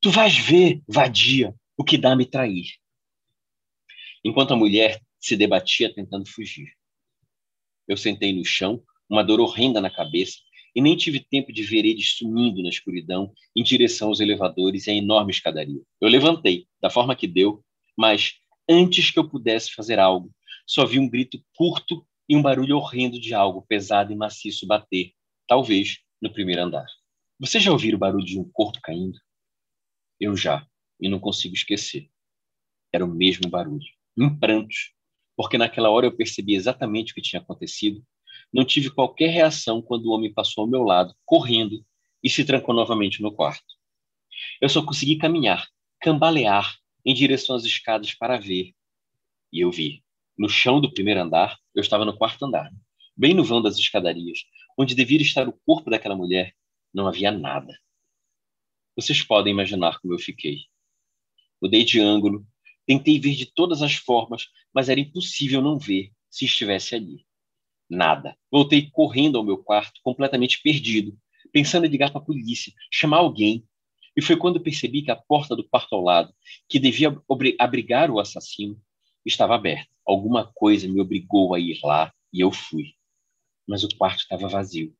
[0.00, 2.66] Tu vais ver, vadia, o que dá me trair.
[4.24, 6.72] Enquanto a mulher se debatia tentando fugir.
[7.86, 10.38] Eu sentei no chão, uma dor horrenda na cabeça,
[10.74, 14.90] e nem tive tempo de ver eles sumindo na escuridão em direção aos elevadores e
[14.90, 15.80] à enorme escadaria.
[16.00, 17.62] Eu levantei, da forma que deu,
[17.96, 18.34] mas
[18.68, 20.32] antes que eu pudesse fazer algo,
[20.66, 25.12] só vi um grito curto e um barulho horrendo de algo pesado e maciço bater,
[25.46, 26.86] talvez no primeiro andar.
[27.38, 29.18] Você já ouviu o barulho de um corpo caindo?
[30.20, 30.66] Eu já,
[31.00, 32.08] e não consigo esquecer.
[32.92, 33.84] Era o mesmo barulho,
[34.16, 34.92] em prantos,
[35.36, 38.04] porque naquela hora eu percebi exatamente o que tinha acontecido.
[38.52, 41.84] Não tive qualquer reação quando o homem passou ao meu lado, correndo,
[42.22, 43.64] e se trancou novamente no quarto.
[44.60, 45.68] Eu só consegui caminhar,
[46.00, 48.74] cambalear em direção às escadas para ver.
[49.52, 50.02] E eu vi.
[50.38, 52.70] No chão do primeiro andar, eu estava no quarto andar,
[53.16, 54.40] bem no vão das escadarias,
[54.78, 56.54] onde devia estar o corpo daquela mulher,
[56.92, 57.78] não havia nada.
[58.96, 60.66] Vocês podem imaginar como eu fiquei.
[61.60, 62.46] Mudei de ângulo,
[62.86, 67.26] tentei ver de todas as formas, mas era impossível não ver se estivesse ali.
[67.88, 68.36] Nada.
[68.50, 71.16] Voltei correndo ao meu quarto, completamente perdido,
[71.52, 73.66] pensando em ligar para a polícia, chamar alguém.
[74.16, 76.34] E foi quando percebi que a porta do quarto ao lado,
[76.68, 77.16] que devia
[77.58, 78.80] abrigar o assassino,
[79.24, 79.90] estava aberta.
[80.06, 82.94] Alguma coisa me obrigou a ir lá e eu fui.
[83.66, 84.94] Mas o quarto estava vazio.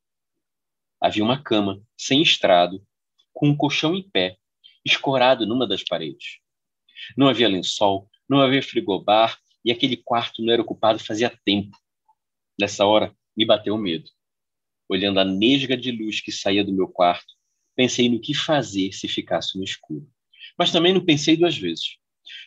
[1.01, 2.87] Havia uma cama, sem estrado,
[3.33, 4.37] com um colchão em pé,
[4.85, 6.39] escorado numa das paredes.
[7.17, 11.77] Não havia lençol, não havia frigobar e aquele quarto não era ocupado fazia tempo.
[12.59, 14.09] Nessa hora, me bateu medo.
[14.89, 17.35] Olhando a nesga de luz que saía do meu quarto,
[17.75, 20.09] pensei no que fazer se ficasse no escuro.
[20.59, 21.97] Mas também não pensei duas vezes.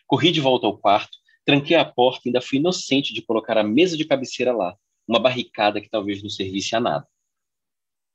[0.07, 3.63] Corri de volta ao quarto, tranquei a porta e ainda fui inocente de colocar a
[3.63, 4.76] mesa de cabeceira lá,
[5.07, 7.07] uma barricada que talvez não servisse a nada.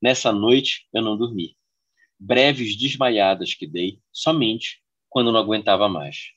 [0.01, 1.55] Nessa noite, eu não dormi
[2.21, 6.33] breves desmaiadas que dei, somente quando não aguentava mais.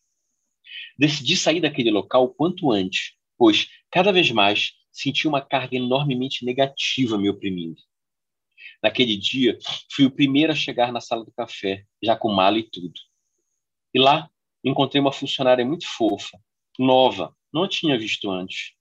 [0.98, 7.18] Decidi sair daquele local quanto antes, pois, cada vez mais, senti uma carga enormemente negativa
[7.18, 7.82] me oprimindo.
[8.84, 9.56] Naquele dia,
[9.90, 12.92] fui o primeiro a chegar na sala do café, já com mala e tudo.
[13.94, 14.28] E lá,
[14.62, 16.38] encontrei uma funcionária muito fofa,
[16.78, 18.74] nova, não tinha visto antes.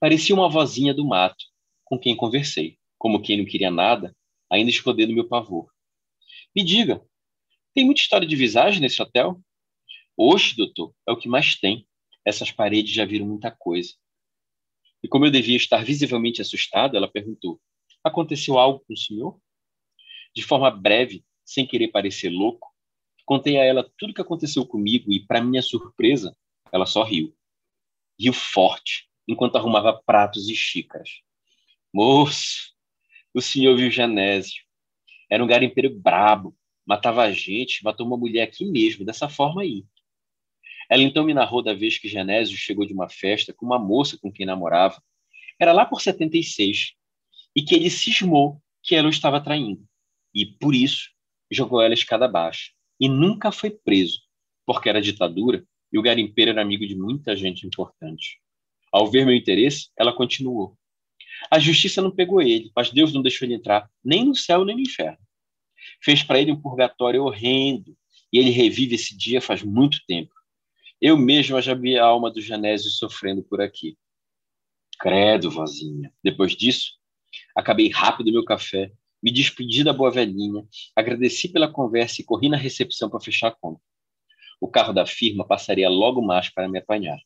[0.00, 1.44] Parecia uma vozinha do mato,
[1.84, 4.16] com quem conversei, como quem não queria nada,
[4.50, 5.70] ainda escondendo meu pavor.
[6.56, 7.04] Me diga,
[7.74, 9.38] tem muita história de visagem nesse hotel?
[10.16, 11.86] Oxe, doutor, é o que mais tem.
[12.24, 13.92] Essas paredes já viram muita coisa.
[15.02, 17.60] E como eu devia estar visivelmente assustado, ela perguntou:
[18.02, 19.38] Aconteceu algo com o senhor?
[20.34, 22.72] De forma breve, sem querer parecer louco,
[23.24, 26.36] contei a ela tudo o que aconteceu comigo e, para minha surpresa,
[26.72, 27.34] ela só riu.
[28.18, 31.20] Riu forte, enquanto arrumava pratos e xícaras.
[31.92, 32.72] Moço,
[33.34, 34.62] o senhor viu Genésio.
[35.28, 39.84] Era um garimpeiro brabo, matava gente, matou uma mulher aqui mesmo, dessa forma aí.
[40.88, 44.18] Ela então me narrou da vez que Genésio chegou de uma festa com uma moça
[44.20, 45.00] com quem namorava.
[45.58, 46.94] Era lá por 76.
[47.54, 49.86] E que ele cismou que ela o estava traindo.
[50.34, 51.10] E, por isso,
[51.50, 52.72] jogou ela escada abaixo.
[52.98, 54.20] E nunca foi preso,
[54.66, 58.38] porque era ditadura e o garimpeiro era amigo de muita gente importante.
[58.92, 60.76] Ao ver meu interesse, ela continuou.
[61.50, 64.76] A justiça não pegou ele, mas Deus não deixou ele entrar nem no céu nem
[64.76, 65.18] no inferno.
[66.02, 67.96] Fez para ele um purgatório horrendo,
[68.32, 70.32] e ele revive esse dia faz muito tempo.
[71.00, 73.96] Eu mesma já vi a alma do Genésio sofrendo por aqui.
[74.98, 76.12] Credo, vozinha.
[76.22, 76.92] Depois disso,
[77.56, 80.66] acabei rápido meu café, me despedi da boa velhinha,
[80.96, 83.80] agradeci pela conversa e corri na recepção para fechar a conta.
[84.60, 87.18] O carro da firma passaria logo mais para me apanhar.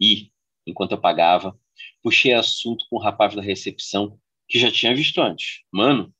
[0.00, 0.30] E,
[0.66, 1.58] enquanto eu pagava,
[2.02, 4.18] puxei assunto com o rapaz da recepção
[4.48, 5.62] que já tinha visto antes.
[5.72, 6.14] Mano,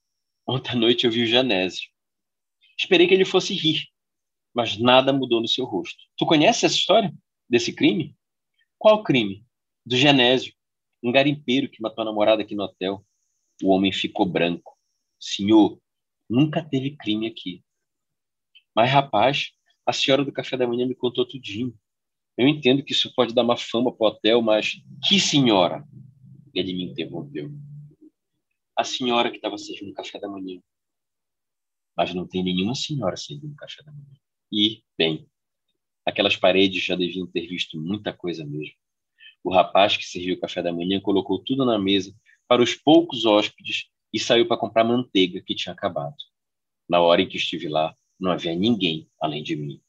[0.47, 1.89] ontem à noite eu vi o Genésio.
[2.79, 3.89] Esperei que ele fosse rir,
[4.55, 5.99] mas nada mudou no seu rosto.
[6.17, 7.13] Tu conhece essa história
[7.49, 8.17] desse crime?
[8.79, 9.45] Qual crime?
[9.85, 10.55] Do Genésio,
[11.03, 13.05] um garimpeiro que matou a namorada aqui no hotel.
[13.63, 14.80] O homem ficou branco.
[15.21, 15.79] Senhor,
[16.29, 17.63] nunca teve crime aqui.
[18.75, 19.51] Mas, rapaz,
[19.85, 21.79] a senhora do café da manhã me contou tudinho.
[22.39, 25.85] Eu entendo que isso pode dar uma fama para o hotel, mas que senhora?
[26.55, 27.51] Ele me interrompeu.
[28.75, 30.59] A senhora que estava servindo café da manhã.
[31.95, 34.17] Mas não tem nenhuma senhora servindo café da manhã.
[34.51, 35.29] E, bem,
[36.07, 38.75] aquelas paredes já deviam ter visto muita coisa mesmo.
[39.45, 42.15] O rapaz que serviu o café da manhã colocou tudo na mesa
[42.49, 46.17] para os poucos hóspedes e saiu para comprar manteiga que tinha acabado.
[46.89, 49.81] Na hora em que estive lá, não havia ninguém além de mim.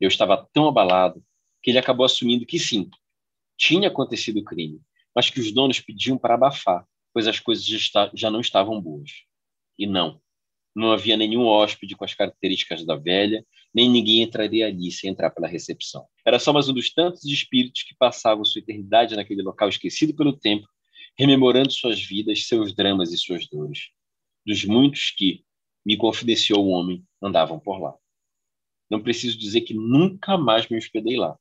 [0.00, 1.22] Eu estava tão abalado
[1.62, 2.90] que ele acabou assumindo que sim,
[3.56, 4.80] tinha acontecido o crime,
[5.14, 9.10] mas que os donos pediam para abafar, pois as coisas já, não estavam boas.
[9.78, 10.20] E não,
[10.74, 13.44] não havia nenhum hóspede com as características da velha,
[13.74, 16.06] nem ninguém entraria ali sem entrar pela recepção.
[16.26, 20.36] Era só mais um dos tantos espíritos que passavam sua eternidade naquele local esquecido pelo
[20.36, 20.66] tempo,
[21.18, 23.90] rememorando suas vidas, seus dramas e suas dores.
[24.44, 25.44] Dos muitos que,
[25.84, 27.94] me confidenciou o homem, andavam por lá.
[28.88, 31.36] Não preciso dizer que nunca mais me hospedei lá.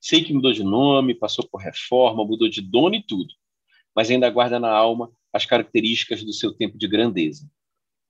[0.00, 3.32] Sei que mudou de nome, passou por reforma, mudou de dono e tudo,
[3.94, 7.50] mas ainda guarda na alma as características do seu tempo de grandeza.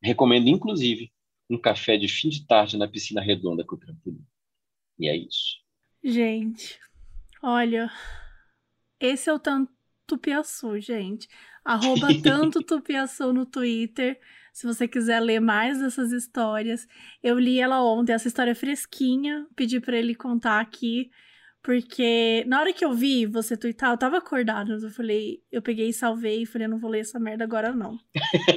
[0.03, 1.13] Recomendo, inclusive,
[1.49, 4.25] um café de fim de tarde na piscina redonda com o trampolim.
[4.99, 5.59] E é isso.
[6.03, 6.79] Gente,
[7.43, 7.91] olha,
[8.99, 9.73] esse é o tanto
[10.07, 11.29] Tupiaçu, gente.
[11.65, 14.19] Arroba tanto Tupiaçu no Twitter.
[14.53, 16.87] Se você quiser ler mais dessas histórias.
[17.23, 19.47] Eu li ela ontem, essa história é fresquinha.
[19.57, 21.11] Pedi para ele contar aqui.
[21.63, 24.73] Porque na hora que eu vi você twittar, eu tava acordada.
[24.73, 27.73] Eu falei, eu peguei e salvei e falei, eu não vou ler essa merda agora,
[27.73, 27.97] não.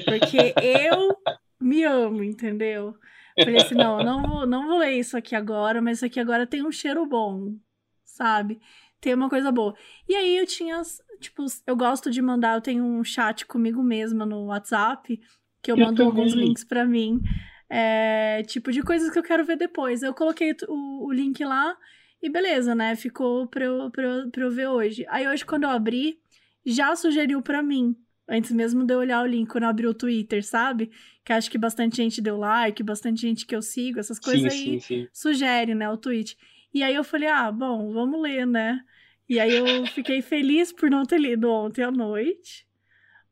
[0.06, 1.16] Porque eu
[1.62, 2.96] me amo, entendeu?
[3.38, 6.48] Falei assim, não, não vou, não vou ler isso aqui agora, mas isso aqui agora
[6.48, 7.56] tem um cheiro bom,
[8.04, 8.60] sabe?
[9.06, 9.76] Tem uma coisa boa.
[10.10, 10.82] E aí eu tinha,
[11.20, 15.22] tipo, eu gosto de mandar, eu tenho um chat comigo mesma no WhatsApp,
[15.62, 17.22] que eu, eu mando alguns links para mim.
[17.70, 20.02] É, tipo, de coisas que eu quero ver depois.
[20.02, 21.78] Eu coloquei o, o link lá
[22.20, 22.96] e beleza, né?
[22.96, 25.06] Ficou pra eu, pra, eu, pra eu ver hoje.
[25.08, 26.18] Aí hoje, quando eu abri,
[26.66, 27.96] já sugeriu para mim.
[28.28, 30.90] Antes mesmo de eu olhar o link, quando eu abri o Twitter, sabe?
[31.24, 34.72] Que acho que bastante gente deu like, bastante gente que eu sigo, essas coisas sim,
[34.72, 35.08] aí sim, sim.
[35.14, 35.88] sugere, né?
[35.92, 36.36] O tweet.
[36.74, 38.84] E aí eu falei, ah, bom, vamos ler, né?
[39.28, 42.68] E aí eu fiquei feliz por não ter lido ontem à noite.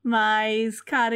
[0.04, 1.16] Mas, cara,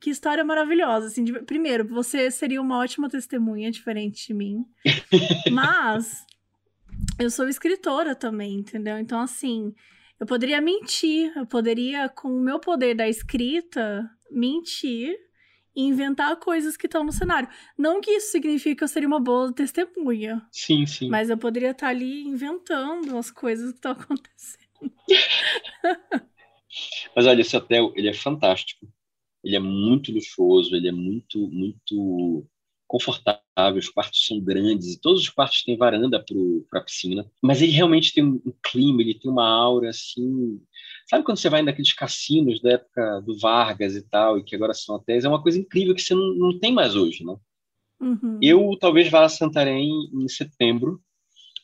[0.00, 1.08] que história maravilhosa.
[1.08, 1.32] Assim, de...
[1.42, 4.64] Primeiro, você seria uma ótima testemunha, diferente de mim.
[5.52, 6.24] Mas
[7.18, 8.98] eu sou escritora também, entendeu?
[8.98, 9.74] Então, assim,
[10.18, 15.14] eu poderia mentir, eu poderia, com o meu poder da escrita, mentir
[15.76, 17.48] inventar coisas que estão no cenário.
[17.76, 20.46] Não que isso signifique que eu seria uma boa testemunha.
[20.50, 21.08] Sim, sim.
[21.08, 24.66] Mas eu poderia estar ali inventando as coisas que estão acontecendo.
[27.14, 28.88] mas olha, esse hotel, ele é fantástico.
[29.44, 32.48] Ele é muito luxuoso, ele é muito, muito
[32.86, 36.24] confortável, os quartos são grandes, e todos os quartos têm varanda
[36.70, 40.60] para a piscina, mas ele realmente tem um, um, clima, ele tem uma aura assim.
[41.06, 44.74] Sabe quando você vai naqueles cassinos da época do Vargas e tal, e que agora
[44.74, 45.24] são hotéis?
[45.24, 47.36] É uma coisa incrível que você não, não tem mais hoje, né?
[48.00, 48.38] Uhum.
[48.42, 51.00] Eu talvez vá a Santarém em setembro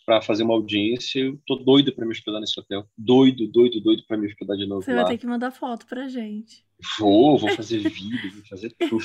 [0.06, 1.20] para fazer uma audiência.
[1.20, 2.86] Eu tô doido para me hospedar nesse hotel.
[2.96, 5.02] Doido, doido, doido para me hospedar de novo Você lá.
[5.02, 6.64] vai ter que mandar foto pra gente.
[6.98, 9.04] Vou, vou fazer vídeo, vou fazer tudo.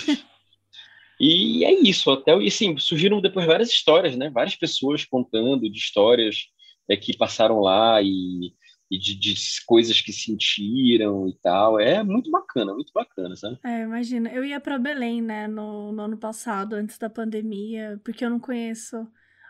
[1.19, 2.41] E é isso, hotel.
[2.43, 4.29] E assim, surgiram depois várias histórias, né?
[4.29, 6.47] Várias pessoas contando de histórias
[6.87, 8.53] é, que passaram lá e,
[8.89, 9.35] e de, de,
[9.65, 11.79] coisas que sentiram e tal.
[11.79, 13.59] É muito bacana, muito bacana, sabe?
[13.63, 14.29] É, imagina.
[14.29, 18.39] Eu ia para Belém, né, no, no ano passado, antes da pandemia, porque eu não
[18.39, 19.07] conheço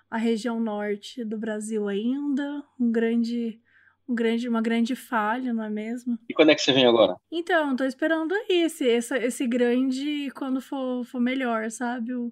[0.09, 2.63] a região norte do Brasil ainda.
[2.79, 3.61] Um grande
[4.07, 6.17] um grande, uma grande falha, não é mesmo?
[6.29, 7.17] E quando é que você vem agora?
[7.29, 12.13] Então, tô esperando esse, esse, esse grande quando for, for melhor, sabe?
[12.13, 12.31] O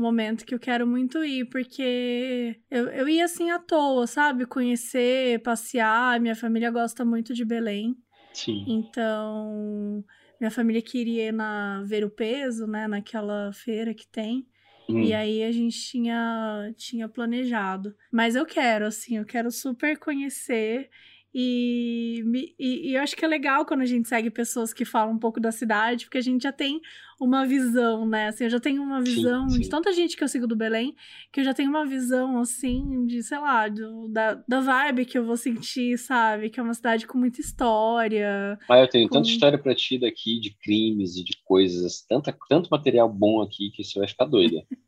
[0.00, 4.46] momento que eu quero muito ir, porque eu, eu ia assim à toa, sabe?
[4.46, 7.96] Conhecer, passear, minha família gosta muito de Belém.
[8.32, 8.64] Sim.
[8.68, 10.04] Então,
[10.40, 12.86] minha família queria ir na ver o peso, né?
[12.86, 14.46] Naquela feira que tem.
[14.88, 15.02] Hum.
[15.02, 17.94] E aí a gente tinha, tinha planejado.
[18.10, 20.88] Mas eu quero, assim, eu quero super conhecer.
[21.34, 22.24] E,
[22.58, 25.18] e, e, eu acho que é legal quando a gente segue pessoas que falam um
[25.18, 26.80] pouco da cidade, porque a gente já tem
[27.20, 28.28] uma visão, né?
[28.28, 29.60] Assim, eu já tenho uma visão sim, sim.
[29.62, 30.94] de tanta gente que eu sigo do Belém,
[31.30, 35.18] que eu já tenho uma visão, assim, de, sei lá, do, da, da vibe que
[35.18, 36.48] eu vou sentir, sabe?
[36.48, 38.58] Que é uma cidade com muita história.
[38.68, 39.16] Ah, eu tenho com...
[39.16, 43.70] tanta história pra ti daqui, de crimes e de coisas, tanta, tanto material bom aqui
[43.70, 44.62] que você vai ficar doida.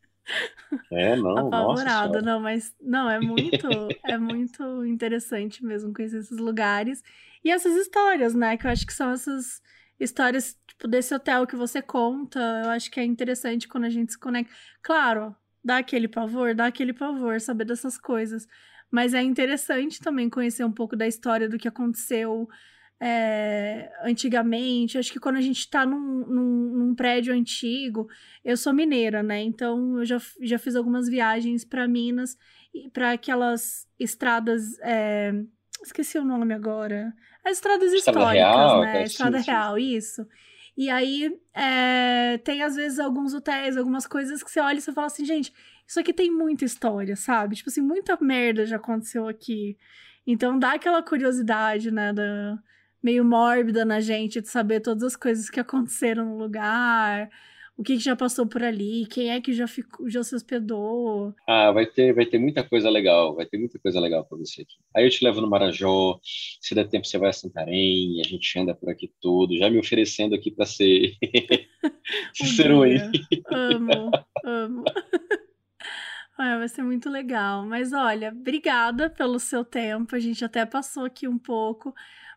[0.91, 3.69] É, não, apavorada, não, mas não, é muito,
[4.05, 7.03] é muito interessante mesmo conhecer esses lugares
[7.45, 8.57] e essas histórias, né?
[8.57, 9.61] Que eu acho que são essas
[9.99, 14.13] histórias, tipo, desse hotel que você conta, eu acho que é interessante quando a gente
[14.13, 14.53] se conecta.
[14.83, 18.47] Claro, dá aquele pavor, dá aquele pavor saber dessas coisas,
[18.91, 22.49] mas é interessante também conhecer um pouco da história do que aconteceu
[23.01, 24.99] é, antigamente.
[24.99, 28.07] Acho que quando a gente está num, num, num, prédio antigo,
[28.45, 29.43] eu sou mineira, né?
[29.43, 32.37] Então eu já, já fiz algumas viagens para Minas
[32.75, 34.79] e para aquelas estradas.
[34.83, 35.33] É,
[35.83, 37.13] esqueci o nome agora.
[37.45, 39.03] As estradas Estrada históricas, real, né?
[39.05, 40.27] Estrada sim, real, isso.
[40.77, 44.93] E aí é, tem às vezes alguns hotéis, algumas coisas que você olha e você
[44.93, 45.53] fala assim, gente,
[45.87, 47.57] isso aqui tem muita história, sabe?
[47.57, 49.77] Tipo assim, muita merda já aconteceu aqui.
[50.27, 52.13] Então dá aquela curiosidade, né?
[52.13, 52.59] Da,
[53.03, 57.29] meio mórbida na gente de saber todas as coisas que aconteceram no lugar,
[57.77, 61.35] o que, que já passou por ali, quem é que já ficou, já se hospedou.
[61.49, 64.63] Ah, vai ter, vai ter muita coisa legal, vai ter muita coisa legal para você
[64.63, 64.77] aqui.
[64.95, 68.59] Aí eu te levo no Marajó, se der tempo você vai a Santarém, a gente
[68.59, 71.15] anda por aqui tudo, já me oferecendo aqui para ser
[72.35, 73.01] Cicerone.
[73.51, 74.11] amo,
[74.45, 74.85] amo.
[76.37, 77.67] Ah, vai ser muito legal.
[77.67, 80.17] Mas olha, obrigada pelo seu tempo.
[80.17, 81.95] A gente até passou aqui um pouco,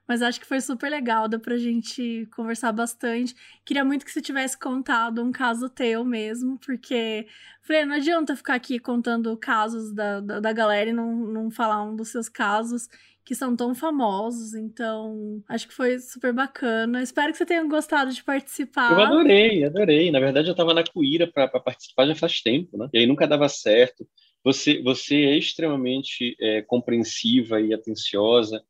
[0.07, 3.35] mas acho que foi super legal, deu pra gente conversar bastante.
[3.63, 7.25] Queria muito que você tivesse contado um caso teu mesmo, porque
[7.61, 11.83] falei, não adianta ficar aqui contando casos da, da, da galera e não, não falar
[11.83, 12.89] um dos seus casos
[13.25, 17.01] que são tão famosos, então acho que foi super bacana.
[17.01, 18.91] Espero que você tenha gostado de participar.
[18.91, 20.11] Eu adorei, adorei.
[20.11, 22.89] Na verdade, eu estava na Cuíra para participar já faz tempo, né?
[22.93, 24.05] E aí nunca dava certo.
[24.43, 28.61] Você, você é extremamente é, compreensiva e atenciosa.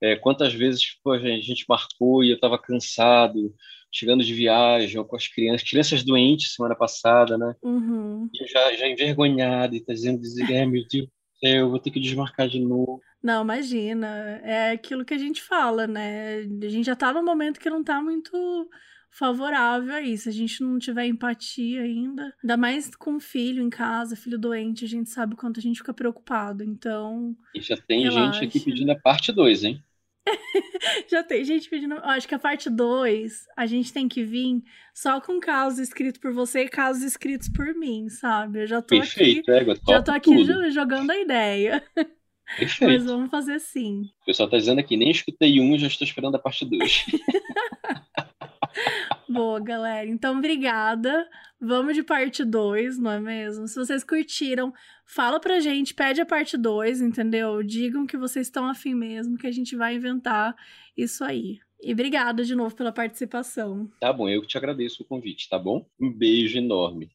[0.00, 3.54] É, quantas vezes pô, a gente marcou e eu estava cansado,
[3.92, 7.54] chegando de viagem, ou com as crianças, crianças doentes semana passada, né?
[7.62, 8.28] Uhum.
[8.32, 10.20] E já, já envergonhada e tá dizendo,
[10.50, 13.00] é, meu Deus do céu, eu vou ter que desmarcar de novo.
[13.22, 14.40] Não, imagina.
[14.44, 16.38] É aquilo que a gente fala, né?
[16.38, 18.68] A gente já tá num momento que não tá muito
[19.10, 20.28] favorável a isso.
[20.28, 24.88] A gente não tiver empatia ainda, ainda mais com filho em casa, filho doente, a
[24.88, 26.62] gente sabe o quanto a gente fica preocupado.
[26.62, 27.36] Então.
[27.54, 28.40] E já tem relaxa.
[28.40, 29.82] gente aqui pedindo a parte 2, hein?
[31.10, 31.94] Já tem gente pedindo.
[32.02, 34.62] acho que a parte 2 a gente tem que vir
[34.94, 38.62] só com casos escritos por você e casos escritos por mim, sabe?
[38.62, 39.72] Eu já tô Perfeito, aqui.
[39.72, 40.70] É, já tô aqui tudo.
[40.70, 41.82] jogando a ideia.
[42.56, 42.90] Perfeito.
[42.90, 44.10] Mas vamos fazer sim.
[44.22, 47.06] O pessoal tá dizendo aqui, nem escutei um, já estou esperando a parte 2.
[49.28, 50.08] Boa, galera.
[50.08, 51.28] Então, obrigada.
[51.60, 53.66] Vamos de parte 2, não é mesmo?
[53.66, 54.72] Se vocês curtiram,
[55.04, 57.62] fala pra gente, pede a parte 2, entendeu?
[57.62, 60.54] Digam que vocês estão afim mesmo, que a gente vai inventar
[60.96, 61.58] isso aí.
[61.82, 63.88] E obrigada de novo pela participação.
[64.00, 65.86] Tá bom, eu que te agradeço o convite, tá bom?
[66.00, 67.10] Um beijo enorme.